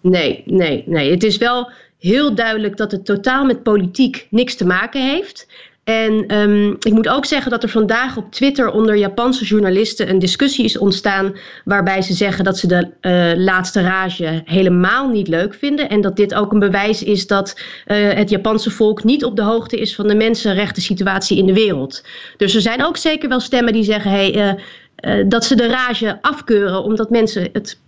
Nee, 0.01 0.43
nee, 0.45 0.83
nee. 0.85 1.11
Het 1.11 1.23
is 1.23 1.37
wel 1.37 1.71
heel 1.99 2.35
duidelijk 2.35 2.77
dat 2.77 2.91
het 2.91 3.05
totaal 3.05 3.45
met 3.45 3.63
politiek 3.63 4.27
niks 4.29 4.55
te 4.55 4.65
maken 4.65 5.09
heeft. 5.09 5.47
En 5.87 6.37
um, 6.37 6.75
ik 6.79 6.91
moet 6.91 7.07
ook 7.07 7.25
zeggen 7.25 7.51
dat 7.51 7.63
er 7.63 7.69
vandaag 7.69 8.17
op 8.17 8.31
Twitter 8.31 8.71
onder 8.71 8.95
Japanse 8.95 9.45
journalisten 9.45 10.09
een 10.09 10.19
discussie 10.19 10.65
is 10.65 10.77
ontstaan. 10.77 11.35
waarbij 11.65 12.01
ze 12.01 12.13
zeggen 12.13 12.43
dat 12.43 12.57
ze 12.57 12.67
de 12.67 12.89
uh, 13.01 13.43
laatste 13.43 13.81
rage 13.81 14.41
helemaal 14.45 15.09
niet 15.09 15.27
leuk 15.27 15.53
vinden. 15.53 15.89
En 15.89 16.01
dat 16.01 16.15
dit 16.15 16.33
ook 16.33 16.51
een 16.51 16.59
bewijs 16.59 17.03
is 17.03 17.27
dat 17.27 17.59
uh, 17.87 18.13
het 18.13 18.29
Japanse 18.29 18.71
volk 18.71 19.03
niet 19.03 19.23
op 19.25 19.35
de 19.35 19.41
hoogte 19.41 19.79
is 19.79 19.95
van 19.95 20.07
de 20.07 20.15
mensenrechten 20.15 20.81
situatie 20.81 21.37
in 21.37 21.45
de 21.45 21.53
wereld. 21.53 22.03
Dus 22.37 22.55
er 22.55 22.61
zijn 22.61 22.85
ook 22.85 22.97
zeker 22.97 23.29
wel 23.29 23.39
stemmen 23.39 23.73
die 23.73 23.83
zeggen 23.83 24.11
hey, 24.11 24.57
uh, 25.01 25.23
dat 25.27 25.45
ze 25.45 25.55
de 25.55 25.67
rage 25.67 26.17
afkeuren 26.21 26.83
omdat 26.83 27.09
mensen 27.09 27.49
het 27.53 27.79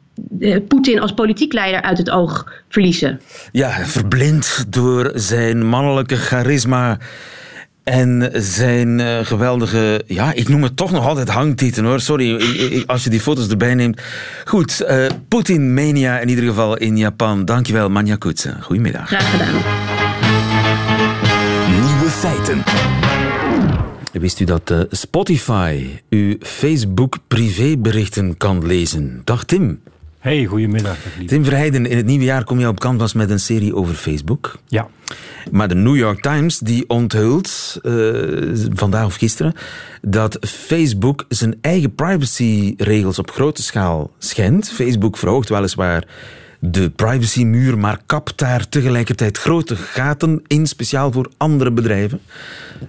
Poetin 0.68 1.00
als 1.00 1.14
politiek 1.14 1.54
leider 1.54 1.82
uit 1.82 1.98
het 1.98 2.10
oog 2.10 2.52
verliezen. 2.70 3.22
Ja, 3.52 3.86
verblind 3.86 4.66
door 4.68 5.12
zijn 5.14 5.66
mannelijke 5.66 6.16
charisma 6.16 6.98
en 7.84 8.30
zijn 8.34 9.00
uh, 9.00 9.20
geweldige, 9.20 10.04
ja, 10.08 10.34
ik 10.34 10.48
noem 10.48 10.64
het 10.64 10.78
toch 10.78 10.92
nog 10.92 11.08
altijd 11.08 11.30
hangtieten 11.30 11.86
hoor. 11.86 12.00
Sorry, 12.00 12.42
als 12.86 13.04
je 13.04 13.10
die 13.10 13.20
foto's 13.20 13.48
erbij 13.48 13.76
neemt. 13.76 14.02
Goed, 14.46 14.86
uh, 14.90 15.06
Poetin-mania 15.28 16.20
in 16.20 16.30
ieder 16.30 16.44
geval 16.44 16.78
in 16.78 16.98
Japan. 16.98 17.46
Dankjewel, 17.46 17.90
Manja. 17.90 18.18
Goedemiddag. 18.62 19.08
Graag 19.08 19.32
gedaan. 19.32 19.54
Nieuwe 21.86 22.10
feiten. 22.10 22.64
Wist 24.12 24.40
u 24.40 24.46
dat 24.46 24.74
Spotify 24.90 25.86
uw 26.10 26.36
Facebook 26.40 27.18
privéberichten 27.28 28.38
kan 28.38 28.66
lezen? 28.66 29.22
Dag 29.24 29.44
Tim. 29.44 29.82
Hey, 30.20 30.46
goedemiddag. 30.46 30.98
Tim 31.26 31.44
Verheijden, 31.44 31.86
in 31.86 31.98
het 31.98 32.06
nieuwe 32.06 32.24
jaar 32.24 32.44
kom 32.44 32.60
je 32.60 32.68
op 32.68 32.80
canvas 32.80 33.14
met 33.14 33.30
een 33.30 33.40
serie 33.40 33.76
over 33.76 33.96
Facebook. 33.96 34.60
Ja. 34.68 34.88
Maar 35.52 35.68
de 35.68 35.76
New 35.76 35.96
York 35.96 36.22
Times 36.22 36.60
die 36.60 36.90
onthult, 36.90 37.80
uh, 37.84 38.68
vandaag 38.74 39.06
of 39.06 39.16
gisteren, 39.16 39.54
dat 40.02 40.38
Facebook 40.42 41.26
zijn 41.28 41.58
eigen 41.62 41.96
privacyregels 41.96 43.20
op 43.20 43.32
grote 43.32 43.62
schaal 43.62 44.12
schendt. 44.18 44.72
Facebook 44.72 45.18
verhoogt 45.18 45.50
weliswaar 45.50 46.04
de 46.60 46.90
privacymuur, 46.90 47.78
maar 47.78 48.00
kapt 48.06 48.38
daar 48.38 48.70
tegelijkertijd 48.70 49.38
grote 49.38 49.76
gaten 49.76 50.42
in, 50.48 50.68
speciaal 50.68 51.12
voor 51.12 51.30
andere 51.38 51.72
bedrijven, 51.72 52.22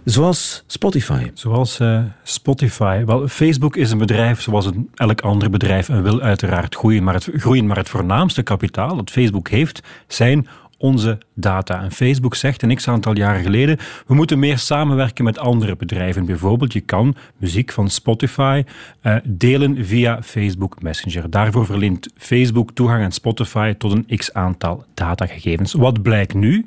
zoals 0.05 0.65
Spotify. 0.67 1.31
Zoals 1.35 1.81
uh, 1.81 2.03
Spotify. 2.23 3.05
Wel, 3.05 3.29
Facebook 3.29 3.77
is 3.77 3.91
een 3.91 3.99
bedrijf 3.99 4.41
zoals 4.41 4.71
elk 4.95 5.21
ander 5.21 5.51
bedrijf 5.51 5.89
en 5.89 6.03
wil 6.03 6.21
uiteraard 6.21 6.75
groeien, 6.75 7.05
maar 7.05 7.15
het, 7.15 7.29
groeien, 7.33 7.67
maar 7.67 7.77
het 7.77 7.89
voornaamste 7.89 8.43
kapitaal 8.43 8.97
dat 8.97 9.11
Facebook 9.11 9.49
heeft 9.49 9.81
zijn 10.07 10.47
onze 10.81 11.19
data. 11.35 11.83
En 11.83 11.93
Facebook 11.93 12.35
zegt 12.35 12.63
een 12.63 12.75
x-aantal 12.75 13.17
jaren 13.17 13.43
geleden, 13.43 13.79
we 14.07 14.15
moeten 14.15 14.39
meer 14.39 14.59
samenwerken 14.59 15.25
met 15.25 15.39
andere 15.39 15.77
bedrijven. 15.77 16.25
Bijvoorbeeld, 16.25 16.73
je 16.73 16.81
kan 16.81 17.17
muziek 17.37 17.73
van 17.73 17.91
Spotify 17.91 18.65
uh, 19.03 19.17
delen 19.25 19.85
via 19.85 20.23
Facebook 20.23 20.83
Messenger. 20.83 21.31
Daarvoor 21.31 21.67
verleent 21.67 22.09
Facebook 22.17 22.71
toegang 22.73 23.05
aan 23.05 23.13
Spotify 23.13 23.73
tot 23.73 23.93
een 23.93 24.17
x-aantal 24.17 24.85
datagegevens. 24.95 25.73
Wat 25.73 26.03
blijkt 26.03 26.35
nu? 26.35 26.67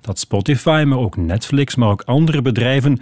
Dat 0.00 0.18
Spotify, 0.18 0.84
maar 0.86 0.98
ook 0.98 1.16
Netflix, 1.16 1.74
maar 1.74 1.88
ook 1.88 2.02
andere 2.02 2.42
bedrijven 2.42 2.98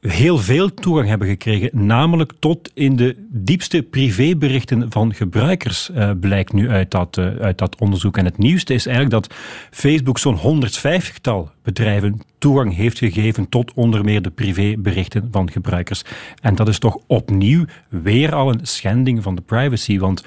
heel 0.00 0.38
veel 0.38 0.74
toegang 0.74 1.08
hebben 1.08 1.28
gekregen, 1.28 1.70
namelijk 1.86 2.32
tot 2.38 2.70
in 2.74 2.96
de 2.96 3.26
diepste 3.28 3.82
privéberichten 3.82 4.86
van 4.90 5.14
gebruikers, 5.14 5.90
uh, 5.90 6.10
blijkt 6.20 6.52
nu 6.52 6.70
uit 6.70 6.90
dat, 6.90 7.16
uh, 7.16 7.36
uit 7.36 7.58
dat 7.58 7.80
onderzoek. 7.80 8.16
En 8.16 8.24
het 8.24 8.38
nieuwste 8.38 8.74
is 8.74 8.86
eigenlijk 8.86 9.22
dat 9.22 9.36
Facebook 9.70 10.18
zo'n 10.18 10.38
150-tal 10.38 11.50
bedrijven 11.62 12.20
toegang 12.38 12.76
heeft 12.76 12.98
gegeven 12.98 13.48
tot 13.48 13.72
onder 13.74 14.04
meer 14.04 14.22
de 14.22 14.30
privéberichten 14.30 15.28
van 15.30 15.50
gebruikers. 15.50 16.02
En 16.42 16.54
dat 16.54 16.68
is 16.68 16.78
toch 16.78 16.98
opnieuw 17.06 17.64
weer 17.88 18.34
al 18.34 18.48
een 18.48 18.60
schending 18.62 19.22
van 19.22 19.34
de 19.34 19.42
privacy, 19.42 19.98
want 19.98 20.24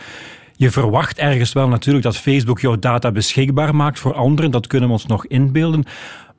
je 0.56 0.72
verwacht 0.72 1.18
ergens 1.18 1.54
wel 1.54 1.68
natuurlijk 1.68 2.04
dat 2.04 2.18
Facebook 2.18 2.60
jouw 2.60 2.80
data 2.80 3.12
beschikbaar 3.12 3.76
maakt 3.76 4.00
voor 4.00 4.14
anderen, 4.14 4.52
dat 4.52 4.68
kunnen 4.68 4.88
we 4.88 4.94
ons 4.94 5.06
nog 5.06 5.26
inbeelden. 5.26 5.84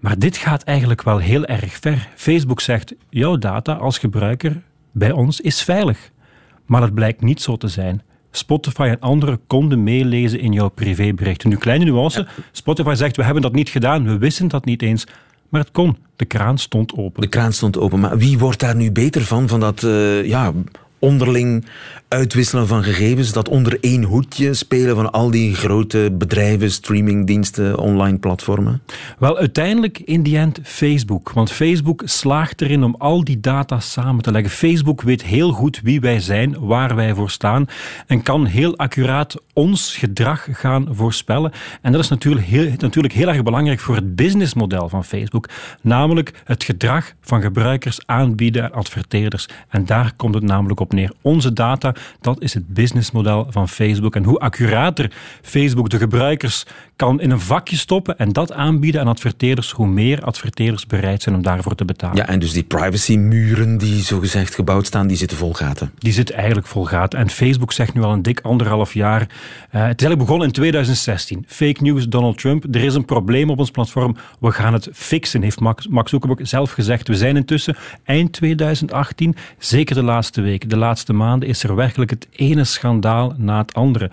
Maar 0.04 0.18
dit 0.18 0.36
gaat 0.36 0.62
eigenlijk 0.62 1.02
wel 1.02 1.18
heel 1.18 1.44
erg 1.44 1.78
ver. 1.80 2.08
Facebook 2.14 2.60
zegt, 2.60 2.94
jouw 3.10 3.36
data 3.36 3.72
als 3.72 3.98
gebruiker 3.98 4.62
bij 4.92 5.10
ons 5.10 5.40
is 5.40 5.62
veilig. 5.62 6.10
Maar 6.66 6.82
het 6.82 6.94
blijkt 6.94 7.20
niet 7.20 7.42
zo 7.42 7.56
te 7.56 7.68
zijn. 7.68 8.02
Spotify 8.30 8.82
en 8.82 9.00
anderen 9.00 9.40
konden 9.46 9.82
meelezen 9.82 10.40
in 10.40 10.52
jouw 10.52 10.68
privéberichten. 10.68 11.48
Nu, 11.48 11.56
kleine 11.56 11.84
nuance. 11.84 12.26
Spotify 12.52 12.94
zegt, 12.94 13.16
we 13.16 13.24
hebben 13.24 13.42
dat 13.42 13.52
niet 13.52 13.68
gedaan, 13.68 14.04
we 14.04 14.18
wisten 14.18 14.48
dat 14.48 14.64
niet 14.64 14.82
eens. 14.82 15.06
Maar 15.48 15.60
het 15.60 15.70
kon. 15.70 15.96
De 16.16 16.24
kraan 16.24 16.58
stond 16.58 16.96
open. 16.96 17.20
De 17.20 17.28
kraan 17.28 17.52
stond 17.52 17.78
open. 17.78 18.00
Maar 18.00 18.18
wie 18.18 18.38
wordt 18.38 18.60
daar 18.60 18.76
nu 18.76 18.92
beter 18.92 19.22
van? 19.22 19.48
Van 19.48 19.60
dat 19.60 19.82
uh, 19.82 20.24
ja, 20.24 20.52
onderling 20.98 21.64
uitwisselen 22.14 22.66
van 22.66 22.82
gegevens, 22.84 23.32
dat 23.32 23.48
onder 23.48 23.78
één 23.80 24.02
hoedje 24.02 24.54
spelen 24.54 24.94
van 24.94 25.12
al 25.12 25.30
die 25.30 25.54
grote 25.54 26.10
bedrijven, 26.12 26.70
streamingdiensten, 26.70 27.78
online 27.78 28.18
platformen? 28.18 28.82
Wel, 29.18 29.38
uiteindelijk 29.38 29.98
in 29.98 30.22
die 30.22 30.38
end 30.38 30.60
Facebook. 30.62 31.32
Want 31.32 31.52
Facebook 31.52 32.02
slaagt 32.04 32.60
erin 32.60 32.84
om 32.84 32.94
al 32.98 33.24
die 33.24 33.40
data 33.40 33.80
samen 33.80 34.22
te 34.22 34.30
leggen. 34.30 34.50
Facebook 34.50 35.02
weet 35.02 35.22
heel 35.22 35.50
goed 35.50 35.80
wie 35.82 36.00
wij 36.00 36.20
zijn, 36.20 36.56
waar 36.58 36.94
wij 36.94 37.14
voor 37.14 37.30
staan 37.30 37.66
en 38.06 38.22
kan 38.22 38.44
heel 38.44 38.76
accuraat 38.76 39.36
ons 39.52 39.96
gedrag 39.96 40.46
gaan 40.52 40.88
voorspellen. 40.90 41.52
En 41.82 41.92
dat 41.92 42.00
is 42.00 42.08
natuurlijk 42.08 42.46
heel, 42.46 42.70
natuurlijk 42.78 43.14
heel 43.14 43.28
erg 43.28 43.42
belangrijk 43.42 43.80
voor 43.80 43.94
het 43.94 44.16
businessmodel 44.16 44.88
van 44.88 45.04
Facebook, 45.04 45.48
namelijk 45.80 46.42
het 46.44 46.64
gedrag 46.64 47.12
van 47.20 47.42
gebruikers 47.42 48.06
aanbieden 48.06 48.64
aan 48.64 48.72
adverteerders. 48.72 49.48
En 49.68 49.84
daar 49.84 50.12
komt 50.16 50.34
het 50.34 50.44
namelijk 50.44 50.80
op 50.80 50.92
neer. 50.92 51.12
Onze 51.20 51.52
data 51.52 51.94
dat 52.20 52.42
is 52.42 52.54
het 52.54 52.68
businessmodel 52.68 53.46
van 53.50 53.68
Facebook. 53.68 54.16
En 54.16 54.24
hoe 54.24 54.38
accurater 54.38 55.12
Facebook 55.42 55.88
de 55.90 55.98
gebruikers 55.98 56.64
kan 56.96 57.20
in 57.20 57.30
een 57.30 57.40
vakje 57.40 57.76
stoppen 57.76 58.18
en 58.18 58.32
dat 58.32 58.52
aanbieden 58.52 59.00
aan 59.00 59.06
adverteerders, 59.06 59.70
hoe 59.70 59.86
meer 59.86 60.22
adverteerders 60.22 60.86
bereid 60.86 61.22
zijn 61.22 61.34
om 61.34 61.42
daarvoor 61.42 61.74
te 61.74 61.84
betalen. 61.84 62.16
Ja, 62.16 62.26
en 62.26 62.38
dus 62.38 62.52
die 62.52 62.62
privacymuren 62.62 63.78
die 63.78 64.02
zogezegd 64.02 64.54
gebouwd 64.54 64.86
staan, 64.86 65.06
die 65.06 65.16
zitten 65.16 65.36
vol 65.36 65.52
gaten. 65.52 65.92
Die 65.98 66.12
zitten 66.12 66.34
eigenlijk 66.34 66.66
vol 66.66 66.84
gaten. 66.84 67.18
En 67.18 67.30
Facebook 67.30 67.72
zegt 67.72 67.94
nu 67.94 68.02
al 68.02 68.12
een 68.12 68.22
dik 68.22 68.40
anderhalf 68.40 68.94
jaar. 68.94 69.20
Uh, 69.20 69.26
het 69.66 69.72
is 69.72 69.80
eigenlijk 69.80 70.18
begonnen 70.18 70.46
in 70.46 70.52
2016. 70.52 71.44
Fake 71.46 71.82
news, 71.82 72.08
Donald 72.08 72.38
Trump. 72.38 72.64
Er 72.74 72.84
is 72.84 72.94
een 72.94 73.04
probleem 73.04 73.50
op 73.50 73.58
ons 73.58 73.70
platform. 73.70 74.16
We 74.40 74.52
gaan 74.52 74.72
het 74.72 74.88
fixen, 74.92 75.42
heeft 75.42 75.60
Max, 75.60 75.88
Max 75.88 76.10
Zuckerberg 76.10 76.48
zelf 76.48 76.70
gezegd. 76.70 77.08
We 77.08 77.16
zijn 77.16 77.36
intussen 77.36 77.76
eind 78.04 78.32
2018, 78.32 79.36
zeker 79.58 79.94
de 79.94 80.02
laatste 80.02 80.40
weken, 80.40 80.68
de 80.68 80.76
laatste 80.76 81.12
maanden, 81.12 81.48
is 81.48 81.62
er 81.62 81.74
werkelijk 81.74 82.10
het 82.10 82.28
ene 82.32 82.64
schandaal 82.64 83.34
na 83.36 83.58
het 83.58 83.74
andere. 83.74 84.10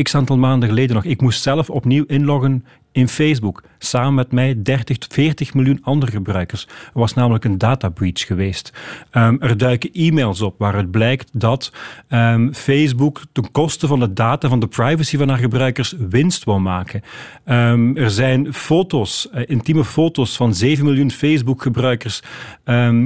Ik 0.00 0.14
aantal 0.14 0.38
maanden 0.38 0.68
geleden 0.68 0.94
nog, 0.94 1.04
ik 1.04 1.20
moest 1.20 1.42
zelf 1.42 1.70
opnieuw 1.70 2.04
inloggen 2.06 2.64
in 2.92 3.08
Facebook. 3.08 3.62
Samen 3.78 4.14
met 4.14 4.32
mij 4.32 4.62
30 4.62 4.98
tot 4.98 5.12
40 5.12 5.54
miljoen 5.54 5.78
andere 5.82 6.12
gebruikers. 6.12 6.62
Er 6.64 7.00
was 7.00 7.14
namelijk 7.14 7.44
een 7.44 7.58
data 7.58 7.88
breach 7.88 8.26
geweest. 8.26 8.72
Um, 9.12 9.40
er 9.40 9.56
duiken 9.56 9.90
e-mails 9.92 10.40
op 10.40 10.54
waaruit 10.58 10.90
blijkt 10.90 11.40
dat 11.40 11.72
um, 12.08 12.54
Facebook 12.54 13.22
ten 13.32 13.50
koste 13.50 13.86
van 13.86 14.00
de 14.00 14.12
data, 14.12 14.48
van 14.48 14.60
de 14.60 14.66
privacy 14.66 15.16
van 15.16 15.28
haar 15.28 15.38
gebruikers, 15.38 15.94
winst 16.08 16.44
wil 16.44 16.58
maken. 16.58 17.02
Um, 17.44 17.96
er 17.96 18.10
zijn 18.10 18.54
foto's, 18.54 19.28
uh, 19.34 19.42
intieme 19.46 19.84
foto's 19.84 20.36
van 20.36 20.54
7 20.54 20.84
miljoen 20.84 21.10
Facebook-gebruikers 21.10 22.22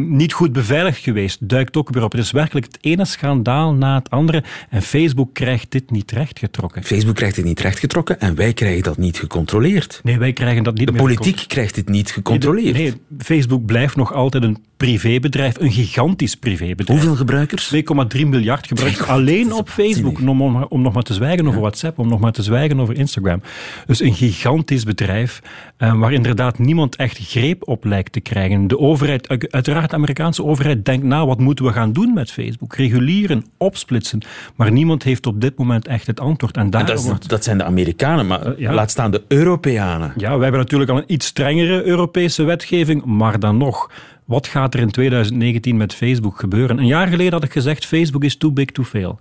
niet 0.09 0.33
goed 0.33 0.53
beveiligd 0.53 1.03
geweest. 1.03 1.49
Duikt 1.49 1.77
ook 1.77 1.91
weer 1.91 2.05
op. 2.05 2.13
Het 2.13 2.21
is 2.21 2.31
werkelijk 2.31 2.67
het 2.67 2.79
ene 2.81 3.05
schandaal 3.05 3.73
na 3.73 3.95
het 3.95 4.11
andere. 4.11 4.45
En 4.71 4.83
Facebook 4.83 5.35
krijgt 5.35 5.71
dit 5.71 5.91
niet 5.91 6.11
rechtgetrokken. 6.11 6.83
Facebook 6.83 7.15
krijgt 7.15 7.37
dit 7.37 7.45
niet 7.45 7.61
rechtgetrokken 7.61 8.21
en 8.21 8.35
wij 8.35 8.53
krijgen 8.53 8.83
dat 8.83 8.97
niet 8.97 9.19
gecontroleerd. 9.19 9.74
Nee, 10.03 10.19
wij 10.19 10.33
krijgen 10.33 10.63
dat 10.63 10.75
niet 10.75 10.87
De 10.87 10.93
politiek 10.93 11.45
krijgt 11.47 11.75
dit 11.75 11.89
niet 11.89 12.11
gecontroleerd. 12.11 12.77
Nee, 12.77 12.95
Facebook 13.19 13.65
blijft 13.67 13.97
nog 13.97 14.13
altijd 14.13 14.43
een 14.43 14.59
privébedrijf, 14.77 15.59
een 15.59 15.73
gigantisch 15.73 16.37
privébedrijf. 16.37 17.01
Hoeveel 17.01 17.17
gebruikers? 17.17 17.75
2,3 17.75 17.81
miljard 18.27 18.67
gebruikers 18.67 19.09
alleen 19.09 19.53
op 19.53 19.69
Facebook. 19.69 20.19
Om, 20.19 20.43
om, 20.43 20.63
om, 20.63 20.83
nog 20.83 20.93
maar 20.93 21.03
te 21.03 21.15
zwijgen 21.15 21.47
over 21.47 21.61
WhatsApp, 21.61 21.99
om 21.99 22.09
nog 22.09 22.21
maar 22.21 22.33
te 22.33 22.43
zwijgen 22.43 22.81
over 22.81 22.97
Instagram. 22.97 23.43
Dus 23.87 24.01
een 24.01 24.15
gigantisch 24.15 24.85
bedrijf 24.85 25.43
eh, 25.77 25.99
waar 25.99 26.13
inderdaad 26.13 26.59
niemand 26.59 26.97
echt 26.97 27.19
greep 27.19 27.69
op 27.69 27.85
lijkt 27.85 28.13
te 28.13 28.21
krijgen. 28.21 28.67
De 28.67 28.79
overheid, 28.79 29.49
uiteraard 29.51 29.91
de 29.91 29.97
Amerikaanse 29.97 30.45
overheid 30.45 30.85
denkt 30.85 31.07
na, 31.07 31.27
wat 31.27 31.39
moeten 31.39 31.65
we 31.65 31.73
gaan 31.73 31.93
doen 31.93 32.15
met 32.15 32.31
Facebook? 32.31 32.75
Reguleren, 32.75 33.45
opsplitsen. 33.59 34.23
Maar 34.57 34.73
niemand 34.73 35.03
heeft 35.03 35.27
op 35.27 35.41
dit 35.41 35.59
moment 35.59 35.87
echt 35.87 36.07
het 36.07 36.21
antwoord. 36.21 36.57
En, 36.57 36.63
en 36.63 36.71
dat, 36.71 37.25
dat, 37.27 37.45
zijn 37.45 37.59
de 37.59 37.65
Amerikanen, 37.65 38.27
maar 38.27 38.47
uh, 38.47 38.59
ja. 38.59 38.75
laat 38.75 38.91
staan 38.91 39.11
de 39.11 39.23
Europeanen. 39.65 40.13
Ja, 40.17 40.33
wij 40.33 40.43
hebben 40.43 40.61
natuurlijk 40.61 40.91
al 40.91 40.97
een 40.97 41.13
iets 41.13 41.27
strengere 41.27 41.85
Europese 41.85 42.45
wetgeving, 42.45 43.05
maar 43.05 43.41
dan 43.41 43.57
nog 43.57 43.91
wat 44.25 44.47
gaat 44.47 44.75
er 44.75 44.81
in 44.81 44.91
2019 44.91 45.77
met 45.77 45.95
Facebook 45.95 46.39
gebeuren? 46.39 46.79
Een 46.79 46.87
jaar 46.87 47.07
geleden 47.07 47.33
had 47.33 47.45
ik 47.45 47.53
gezegd, 47.53 47.87
Facebook 47.87 48.25
is 48.25 48.37
too 48.37 48.53
big 48.53 48.67
to 48.67 48.83
fail. 48.83 49.19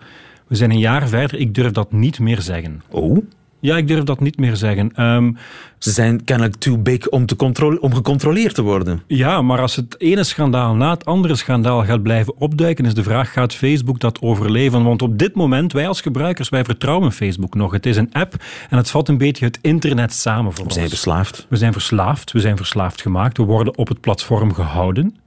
We 0.48 0.56
zijn 0.56 0.72
een 0.72 0.80
jaar 0.80 1.08
verder, 1.08 1.40
ik 1.40 1.54
durf 1.54 1.72
dat 1.72 1.92
niet 1.92 2.20
meer 2.20 2.42
zeggen. 2.42 2.82
Oh? 2.90 3.18
Ja, 3.64 3.78
ik 3.78 3.88
durf 3.88 4.04
dat 4.04 4.20
niet 4.20 4.38
meer 4.38 4.56
zeggen. 4.56 5.04
Um, 5.04 5.38
Ze 5.78 5.92
zijn 5.92 6.24
kennelijk 6.24 6.56
too 6.56 6.78
big 6.78 7.10
om, 7.10 7.26
te 7.26 7.36
om 7.80 7.94
gecontroleerd 7.94 8.56
te 8.56 8.62
worden. 8.62 9.04
Ja, 9.08 9.42
maar 9.42 9.60
als 9.60 9.76
het 9.76 9.96
ene 9.98 10.24
schandaal 10.24 10.76
na 10.76 10.90
het 10.90 11.06
andere 11.06 11.36
schandaal 11.36 11.86
gaat 11.86 12.04
blijven 12.04 12.38
opduiken, 12.38 12.86
is 12.86 12.94
de 12.94 13.04
vraag, 13.04 13.32
gaat 13.34 13.54
Facebook 13.54 14.00
dat 14.00 14.22
overleven? 14.22 14.84
Want 14.84 15.02
op 15.02 15.18
dit 15.18 15.36
moment, 15.36 15.74
wij 15.74 15.88
als 15.88 16.02
gebruikers, 16.02 16.50
wij 16.50 16.64
vertrouwen 16.64 17.12
Facebook 17.12 17.56
nog. 17.56 17.72
Het 17.72 17.86
is 17.86 17.98
een 17.98 18.14
app 18.14 18.36
en 18.70 18.78
het 18.78 18.90
vat 18.90 19.10
een 19.10 19.18
beetje 19.18 19.46
het 19.46 19.60
internet 19.62 20.14
samen 20.14 20.52
voor 20.52 20.54
we 20.54 20.64
ons. 20.64 20.74
We 20.74 20.80
zijn 20.80 20.90
verslaafd. 20.90 21.46
We 21.50 21.58
zijn 21.58 21.74
verslaafd, 21.74 22.32
we 22.32 22.40
zijn 22.40 22.58
verslaafd 22.58 23.02
gemaakt. 23.02 23.38
We 23.38 23.44
worden 23.44 23.78
op 23.78 23.88
het 23.88 24.00
platform 24.00 24.54
gehouden. 24.54 25.18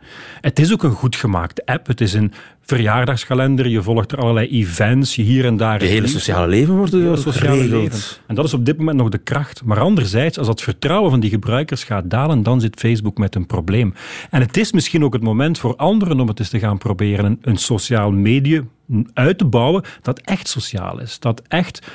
Het 0.40 0.58
is 0.58 0.72
ook 0.72 0.82
een 0.82 0.90
goed 0.90 1.16
gemaakte 1.16 1.66
app. 1.66 1.86
Het 1.86 2.00
is 2.00 2.12
een 2.12 2.32
verjaardagskalender, 2.66 3.68
je 3.68 3.82
volgt 3.82 4.12
er 4.12 4.18
allerlei 4.18 4.48
events, 4.48 5.16
je 5.16 5.22
hier 5.22 5.44
en 5.44 5.56
daar... 5.56 5.82
Je 5.82 5.88
hele 5.88 6.06
sociale 6.06 6.46
leven 6.46 6.76
wordt 6.76 6.92
er 6.92 7.32
geregeld. 7.32 8.20
En 8.26 8.34
dat 8.34 8.44
is 8.44 8.54
op 8.54 8.64
dit 8.64 8.78
moment 8.78 8.96
nog 8.96 9.08
de 9.08 9.18
kracht. 9.18 9.64
Maar 9.64 9.80
anderzijds, 9.80 10.38
als 10.38 10.48
het 10.48 10.62
vertrouwen 10.62 11.10
van 11.10 11.20
die 11.20 11.30
gebruikers 11.30 11.84
gaat 11.84 12.10
dalen, 12.10 12.42
dan 12.42 12.60
zit 12.60 12.80
Facebook 12.80 13.18
met 13.18 13.34
een 13.34 13.46
probleem. 13.46 13.94
En 14.30 14.40
het 14.40 14.56
is 14.56 14.72
misschien 14.72 15.04
ook 15.04 15.12
het 15.12 15.22
moment 15.22 15.58
voor 15.58 15.76
anderen 15.76 16.20
om 16.20 16.28
het 16.28 16.38
eens 16.38 16.48
te 16.48 16.58
gaan 16.58 16.78
proberen, 16.78 17.24
een, 17.24 17.38
een 17.42 17.56
sociaal 17.56 18.10
medium 18.10 18.70
uit 19.14 19.38
te 19.38 19.44
bouwen 19.44 19.84
dat 20.02 20.20
echt 20.20 20.48
sociaal 20.48 21.00
is. 21.00 21.18
Dat 21.18 21.42
echt 21.48 21.86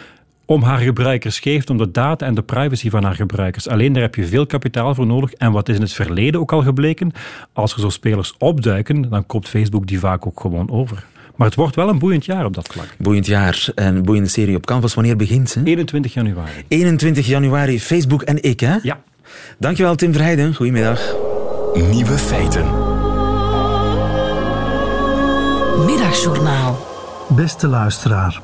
om 0.52 0.64
haar 0.64 0.78
gebruikers 0.78 1.40
geeft, 1.40 1.70
om 1.70 1.78
de 1.78 1.92
data 1.92 2.26
en 2.26 2.34
de 2.34 2.42
privacy 2.42 2.90
van 2.90 3.04
haar 3.04 3.16
gebruikers. 3.16 3.68
Alleen 3.68 3.94
daar 3.94 4.02
heb 4.02 4.16
je 4.16 4.26
veel 4.26 4.46
kapitaal 4.46 4.96
voor 4.96 5.06
nodig. 5.06 5.34
En 5.34 5.52
wat 5.52 5.70
is 5.70 5.76
in 5.76 5.82
het 5.82 5.94
verleden 5.94 6.40
ook 6.40 6.52
al 6.52 6.62
gebleken? 6.62 7.12
Als 7.54 7.74
er 7.74 7.80
zo 7.80 7.90
spelers 7.90 8.36
opduiken, 8.38 9.10
dan 9.10 9.26
koopt 9.26 9.50
Facebook 9.50 9.88
die 9.88 10.00
vaak 10.00 10.28
ook 10.28 10.40
gewoon 10.40 10.70
over. 10.70 11.06
Maar 11.36 11.48
het 11.48 11.56
wordt 11.56 11.76
wel 11.76 11.90
een 11.90 12.00
boeiend 12.00 12.26
jaar 12.26 12.46
op 12.46 12.54
dat 12.54 12.68
vlak. 12.68 12.96
Boeiend 12.98 13.26
jaar 13.26 13.70
en 13.76 14.04
boeiende 14.04 14.30
serie 14.30 14.56
op 14.56 14.66
Canvas. 14.66 14.94
Wanneer 14.94 15.16
begint 15.16 15.50
ze? 15.50 15.62
21 15.64 16.14
januari. 16.14 16.52
21 16.68 17.28
januari, 17.28 17.80
Facebook 17.80 18.22
en 18.22 18.44
ik, 18.44 18.60
hè? 18.60 18.76
Ja. 18.82 19.02
Dankjewel, 19.60 19.96
Tim 19.96 20.14
Verheijden. 20.14 20.56
Goedemiddag. 20.56 21.16
Nieuwe 21.74 22.18
feiten. 22.18 22.66
Middagjournaal. 25.86 26.88
Beste 27.30 27.68
luisteraar. 27.68 28.42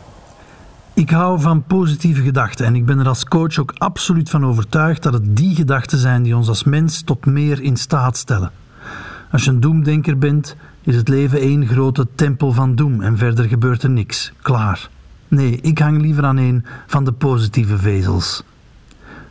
Ik 0.98 1.10
hou 1.10 1.42
van 1.42 1.64
positieve 1.64 2.22
gedachten 2.22 2.66
en 2.66 2.76
ik 2.76 2.86
ben 2.86 3.00
er 3.00 3.08
als 3.08 3.24
coach 3.24 3.60
ook 3.60 3.74
absoluut 3.78 4.30
van 4.30 4.46
overtuigd 4.46 5.04
dat 5.04 5.14
het 5.14 5.38
die 5.38 5.56
gedachten 5.56 5.98
zijn 5.98 6.24
die 6.24 6.36
ons 6.36 6.48
als 6.48 6.64
mens 6.64 7.02
tot 7.02 7.26
meer 7.26 7.62
in 7.62 7.78
staat 7.78 8.18
stellen. 8.18 8.52
Als 9.32 9.44
je 9.44 9.50
een 9.50 9.60
doemdenker 9.60 10.18
bent, 10.18 10.56
is 10.82 10.96
het 10.96 11.08
leven 11.08 11.40
één 11.40 11.68
grote 11.68 12.08
tempel 12.16 12.52
van 12.52 12.76
doem 12.76 13.02
en 13.02 13.18
verder 13.18 13.46
gebeurt 13.46 13.84
er 13.84 13.90
niks. 13.90 14.34
Klaar. 14.42 14.90
Nee, 15.28 15.60
ik 15.62 15.80
hang 15.80 16.02
liever 16.02 16.24
aan 16.24 16.38
een 16.38 16.66
van 16.88 17.06
de 17.06 17.12
positieve 17.12 17.78
vezels. 17.78 18.44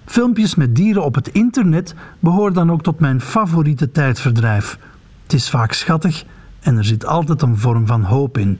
Filmpjes 0.04 0.54
met 0.54 0.76
dieren 0.76 1.04
op 1.04 1.14
het 1.14 1.28
internet 1.28 1.94
behoren 2.20 2.54
dan 2.54 2.70
ook 2.72 2.82
tot 2.82 3.00
mijn 3.00 3.20
favoriete 3.20 3.90
tijdverdrijf. 3.90 4.78
Het 5.22 5.32
is 5.32 5.50
vaak 5.50 5.72
schattig 5.72 6.24
en 6.60 6.76
er 6.76 6.84
zit 6.84 7.06
altijd 7.06 7.42
een 7.42 7.56
vorm 7.56 7.86
van 7.86 8.02
hoop 8.02 8.38
in. 8.38 8.58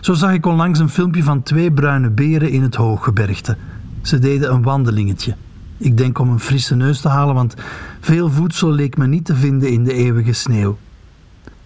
Zo 0.00 0.14
zag 0.14 0.32
ik 0.32 0.46
onlangs 0.46 0.78
een 0.78 0.88
filmpje 0.88 1.22
van 1.22 1.42
twee 1.42 1.72
bruine 1.72 2.10
beren 2.10 2.50
in 2.50 2.62
het 2.62 2.74
hooggebergte. 2.74 3.56
Ze 4.02 4.18
deden 4.18 4.52
een 4.52 4.62
wandelingetje. 4.62 5.34
Ik 5.76 5.96
denk 5.96 6.18
om 6.18 6.30
een 6.30 6.40
frisse 6.40 6.76
neus 6.76 7.00
te 7.00 7.08
halen, 7.08 7.34
want 7.34 7.54
veel 8.00 8.30
voedsel 8.30 8.70
leek 8.70 8.96
me 8.96 9.06
niet 9.06 9.24
te 9.24 9.34
vinden 9.34 9.70
in 9.70 9.84
de 9.84 9.92
eeuwige 9.92 10.32
sneeuw. 10.32 10.78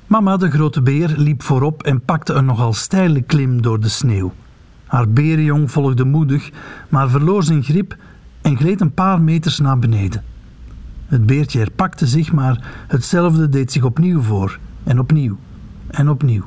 Mama, 0.06 0.36
de 0.36 0.50
grote 0.50 0.82
beer, 0.82 1.14
liep 1.16 1.42
voorop 1.42 1.82
en 1.82 2.00
pakte 2.00 2.32
een 2.32 2.44
nogal 2.44 2.72
steile 2.72 3.22
klim 3.22 3.62
door 3.62 3.80
de 3.80 3.88
sneeuw. 3.88 4.32
Haar 4.86 5.08
berenjong 5.08 5.70
volgde 5.70 6.04
moedig, 6.04 6.50
maar 6.88 7.10
verloor 7.10 7.42
zijn 7.42 7.62
grip 7.62 7.96
en 8.42 8.56
gleed 8.56 8.80
een 8.80 8.94
paar 8.94 9.20
meters 9.20 9.58
naar 9.58 9.78
beneden. 9.78 10.24
Het 11.06 11.26
beertje 11.26 11.58
herpakte 11.58 12.06
zich, 12.06 12.32
maar 12.32 12.84
hetzelfde 12.86 13.48
deed 13.48 13.72
zich 13.72 13.82
opnieuw 13.82 14.20
voor, 14.20 14.58
en 14.84 14.98
opnieuw, 14.98 15.36
en 15.86 16.08
opnieuw. 16.08 16.44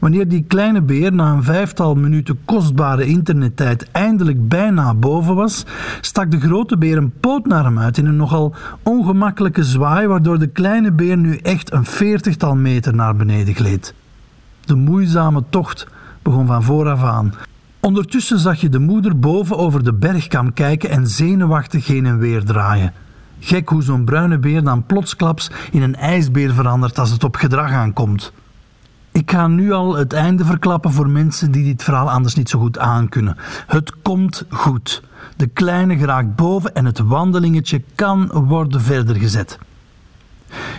Wanneer 0.00 0.28
die 0.28 0.44
kleine 0.48 0.82
beer 0.82 1.12
na 1.12 1.32
een 1.32 1.42
vijftal 1.42 1.94
minuten 1.94 2.38
kostbare 2.44 3.06
internettijd 3.06 3.90
eindelijk 3.90 4.48
bijna 4.48 4.94
boven 4.94 5.34
was, 5.34 5.64
stak 6.00 6.30
de 6.30 6.40
grote 6.40 6.78
beer 6.78 6.96
een 6.96 7.12
poot 7.20 7.46
naar 7.46 7.64
hem 7.64 7.78
uit 7.78 7.98
in 7.98 8.06
een 8.06 8.16
nogal 8.16 8.54
ongemakkelijke 8.82 9.64
zwaai, 9.64 10.06
waardoor 10.06 10.38
de 10.38 10.46
kleine 10.46 10.92
beer 10.92 11.16
nu 11.16 11.36
echt 11.36 11.72
een 11.72 11.84
veertigtal 11.84 12.56
meter 12.56 12.94
naar 12.94 13.16
beneden 13.16 13.54
gleed. 13.54 13.94
De 14.64 14.74
moeizame 14.74 15.44
tocht 15.50 15.86
begon 16.22 16.46
van 16.46 16.62
vooraf 16.62 17.02
aan. 17.02 17.34
Ondertussen 17.80 18.38
zag 18.38 18.60
je 18.60 18.68
de 18.68 18.78
moeder 18.78 19.18
boven 19.18 19.58
over 19.58 19.84
de 19.84 19.94
bergkam 19.94 20.52
kijken 20.52 20.90
en 20.90 21.06
zenuwachtig 21.06 21.86
heen 21.86 22.06
en 22.06 22.18
weer 22.18 22.44
draaien. 22.44 22.92
Gek 23.40 23.68
hoe 23.68 23.82
zo'n 23.82 24.04
bruine 24.04 24.38
beer 24.38 24.64
dan 24.64 24.86
plotsklaps 24.86 25.50
in 25.70 25.82
een 25.82 25.96
ijsbeer 25.96 26.54
verandert 26.54 26.98
als 26.98 27.10
het 27.10 27.24
op 27.24 27.36
gedrag 27.36 27.72
aankomt. 27.72 28.32
Ik 29.12 29.30
ga 29.30 29.46
nu 29.46 29.72
al 29.72 29.96
het 29.96 30.12
einde 30.12 30.44
verklappen 30.44 30.92
voor 30.92 31.08
mensen 31.08 31.50
die 31.50 31.64
dit 31.64 31.82
verhaal 31.82 32.10
anders 32.10 32.34
niet 32.34 32.48
zo 32.48 32.58
goed 32.58 32.78
aankunnen. 32.78 33.36
Het 33.66 34.02
komt 34.02 34.44
goed. 34.48 35.02
De 35.36 35.46
kleine 35.46 35.96
geraakt 35.96 36.36
boven 36.36 36.74
en 36.74 36.84
het 36.84 36.98
wandelingetje 36.98 37.82
kan 37.94 38.30
worden 38.32 38.80
verder 38.80 39.16
gezet. 39.16 39.58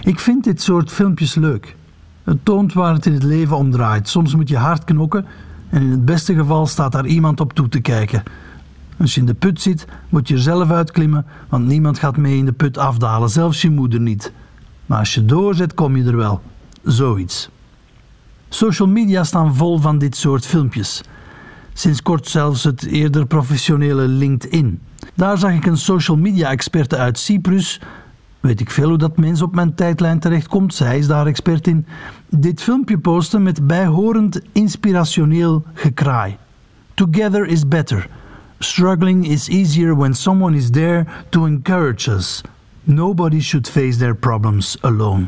Ik 0.03 0.19
vind 0.19 0.43
dit 0.43 0.61
soort 0.61 0.91
filmpjes 0.91 1.35
leuk. 1.35 1.75
Het 2.23 2.37
toont 2.43 2.73
waar 2.73 2.93
het 2.93 3.05
in 3.05 3.13
het 3.13 3.23
leven 3.23 3.57
om 3.57 3.71
draait. 3.71 4.09
Soms 4.09 4.35
moet 4.35 4.49
je 4.49 4.57
hard 4.57 4.83
knokken 4.83 5.25
en 5.69 5.81
in 5.81 5.91
het 5.91 6.05
beste 6.05 6.35
geval 6.35 6.67
staat 6.67 6.91
daar 6.91 7.05
iemand 7.05 7.39
op 7.39 7.53
toe 7.53 7.69
te 7.69 7.79
kijken. 7.79 8.23
Als 8.99 9.13
je 9.13 9.19
in 9.19 9.25
de 9.25 9.33
put 9.33 9.61
zit, 9.61 9.87
moet 10.09 10.27
je 10.27 10.33
er 10.33 10.41
zelf 10.41 10.71
uitklimmen, 10.71 11.25
want 11.49 11.67
niemand 11.67 11.99
gaat 11.99 12.17
mee 12.17 12.37
in 12.37 12.45
de 12.45 12.51
put 12.51 12.77
afdalen, 12.77 13.29
zelfs 13.29 13.61
je 13.61 13.69
moeder 13.69 13.99
niet. 13.99 14.31
Maar 14.85 14.99
als 14.99 15.13
je 15.13 15.25
doorzet, 15.25 15.73
kom 15.73 15.97
je 15.97 16.03
er 16.03 16.17
wel. 16.17 16.41
Zoiets. 16.83 17.49
Social 18.53 18.87
media 18.87 19.23
staan 19.23 19.55
vol 19.55 19.77
van 19.77 19.97
dit 19.97 20.15
soort 20.15 20.45
filmpjes. 20.45 21.01
Sinds 21.73 22.01
kort 22.01 22.27
zelfs 22.27 22.63
het 22.63 22.85
eerder 22.85 23.25
professionele 23.25 24.07
LinkedIn. 24.07 24.79
Daar 25.13 25.37
zag 25.37 25.53
ik 25.53 25.65
een 25.65 25.77
social 25.77 26.17
media 26.17 26.49
experte 26.49 26.97
uit 26.97 27.19
Cyprus. 27.19 27.81
Weet 28.39 28.59
ik 28.59 28.71
veel 28.71 28.89
hoe 28.89 28.97
dat 28.97 29.17
mens 29.17 29.41
op 29.41 29.55
mijn 29.55 29.75
tijdlijn 29.75 30.19
terechtkomt, 30.19 30.73
zij 30.73 30.97
is 30.97 31.07
daar 31.07 31.25
expert 31.25 31.67
in. 31.67 31.85
Dit 32.29 32.61
filmpje 32.61 32.97
posten 32.97 33.43
met 33.43 33.67
bijhorend 33.67 34.41
inspirationeel 34.51 35.63
gekraai. 35.73 36.37
Together 36.93 37.47
is 37.47 37.67
better. 37.67 38.09
Struggling 38.59 39.27
is 39.27 39.49
easier 39.49 39.97
when 39.97 40.13
someone 40.13 40.57
is 40.57 40.69
there 40.69 41.05
to 41.29 41.45
encourage 41.45 42.11
us. 42.11 42.41
Nobody 42.83 43.39
should 43.39 43.69
face 43.69 43.97
their 43.97 44.15
problems 44.15 44.77
alone. 44.81 45.27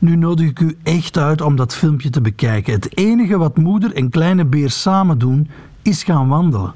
Nu 0.00 0.16
nodig 0.16 0.48
ik 0.48 0.60
u 0.60 0.76
echt 0.82 1.18
uit 1.18 1.40
om 1.40 1.56
dat 1.56 1.74
filmpje 1.74 2.10
te 2.10 2.20
bekijken. 2.20 2.72
Het 2.72 2.96
enige 2.96 3.38
wat 3.38 3.56
moeder 3.56 3.94
en 3.94 4.10
kleine 4.10 4.44
beer 4.44 4.70
samen 4.70 5.18
doen, 5.18 5.48
is 5.82 6.02
gaan 6.02 6.28
wandelen. 6.28 6.72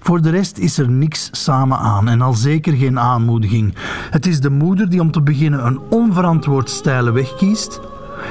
Voor 0.00 0.22
de 0.22 0.30
rest 0.30 0.58
is 0.58 0.78
er 0.78 0.90
niks 0.90 1.28
samen 1.32 1.78
aan 1.78 2.08
en 2.08 2.20
al 2.20 2.32
zeker 2.32 2.72
geen 2.72 2.98
aanmoediging. 2.98 3.74
Het 4.10 4.26
is 4.26 4.40
de 4.40 4.50
moeder 4.50 4.88
die 4.88 5.00
om 5.00 5.10
te 5.10 5.20
beginnen 5.20 5.66
een 5.66 5.80
onverantwoord 5.90 6.70
steile 6.70 7.10
weg 7.10 7.36
kiest. 7.36 7.80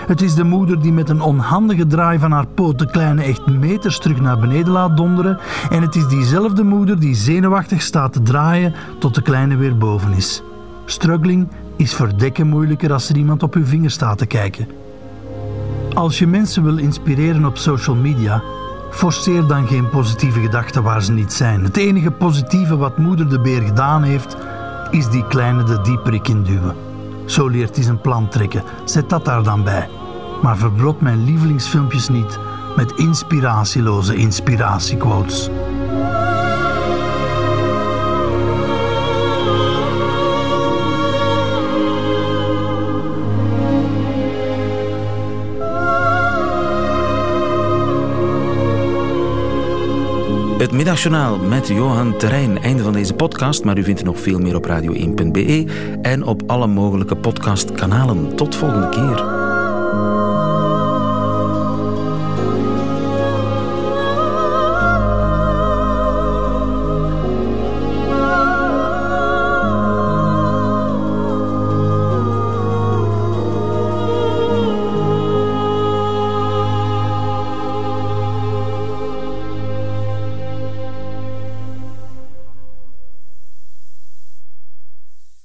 Het 0.08 0.22
is 0.22 0.36
de 0.36 0.44
moeder 0.44 0.82
die 0.82 0.92
met 0.92 1.10
een 1.10 1.22
onhandige 1.22 1.88
draai 1.88 2.20
van 2.20 2.32
haar 2.32 2.48
poot 2.48 2.80
de 2.80 2.92
kleine 2.92 3.24
echt 3.24 3.46
meters 3.46 4.00
terug 4.00 4.22
naar 4.22 4.40
beneden 4.40 4.72
laat 4.74 4.98
donderen. 4.98 5.40
En 5.70 5.82
het 5.82 5.96
is 5.96 6.08
diezelfde 6.08 6.64
moeder 6.64 7.00
die 7.00 7.16
zenuwachtig 7.16 7.82
staat 7.82 8.14
te 8.14 8.22
draaien 8.22 8.74
tot 9.00 9.16
de 9.16 9.22
kleine 9.22 9.56
weer 9.56 9.78
boven 9.78 10.14
is. 10.14 10.42
Struggling 10.86 11.48
is 11.78 11.94
verdekken 11.94 12.48
moeilijker 12.48 12.94
als 12.94 13.10
er 13.10 13.18
iemand 13.18 13.44
op 13.44 13.56
uw 13.56 13.66
vinger 13.66 13.92
staat 13.92 14.18
te 14.18 14.26
kijken. 14.26 14.68
Als 15.94 16.20
je 16.20 16.28
mensen 16.28 16.64
wil 16.64 16.78
inspireren 16.78 17.46
op 17.46 17.58
social 17.58 17.96
media, 17.96 18.44
forceer 18.92 19.48
dan 19.48 19.68
geen 19.68 19.90
positieve 19.90 20.40
gedachten 20.40 20.84
waar 20.84 21.04
ze 21.04 21.12
niet 21.12 21.34
zijn. 21.34 21.64
Het 21.64 21.78
enige 21.78 22.12
positieve 22.12 22.78
wat 22.78 22.98
moeder 22.98 23.30
de 23.30 23.40
beer 23.40 23.62
gedaan 23.62 24.04
heeft, 24.04 24.38
is 24.92 25.10
die 25.10 25.28
kleine 25.28 25.64
de 25.64 25.82
dieperik 25.82 26.28
induwen. 26.28 26.76
Zo 27.26 27.48
leert 27.48 27.76
hij 27.76 27.84
zijn 27.84 28.02
plan 28.02 28.30
trekken. 28.30 28.64
Zet 28.86 29.10
dat 29.10 29.26
daar 29.26 29.44
dan 29.44 29.64
bij. 29.64 29.90
Maar 30.42 30.58
verbrot 30.58 31.02
mijn 31.02 31.24
lievelingsfilmpjes 31.24 32.10
niet 32.10 32.40
met 32.76 32.92
inspiratieloze 32.92 34.16
inspiratiequotes. 34.16 35.50
Het 50.58 50.72
middagjournaal 50.72 51.38
met 51.38 51.68
Johan 51.68 52.18
Terrein. 52.18 52.62
Einde 52.62 52.84
van 52.84 52.94
deze 52.94 53.14
podcast, 53.14 53.64
maar 53.64 53.78
u 53.78 53.84
vindt 53.84 54.00
er 54.00 54.06
nog 54.06 54.20
veel 54.20 54.40
meer 54.40 54.56
op 54.56 54.68
radio1.be 54.68 55.66
en 56.02 56.24
op 56.24 56.44
alle 56.46 56.68
mogelijke 56.68 57.16
podcastkanalen. 57.16 58.36
Tot 58.36 58.56
volgende 58.56 58.90
keer. 58.90 59.37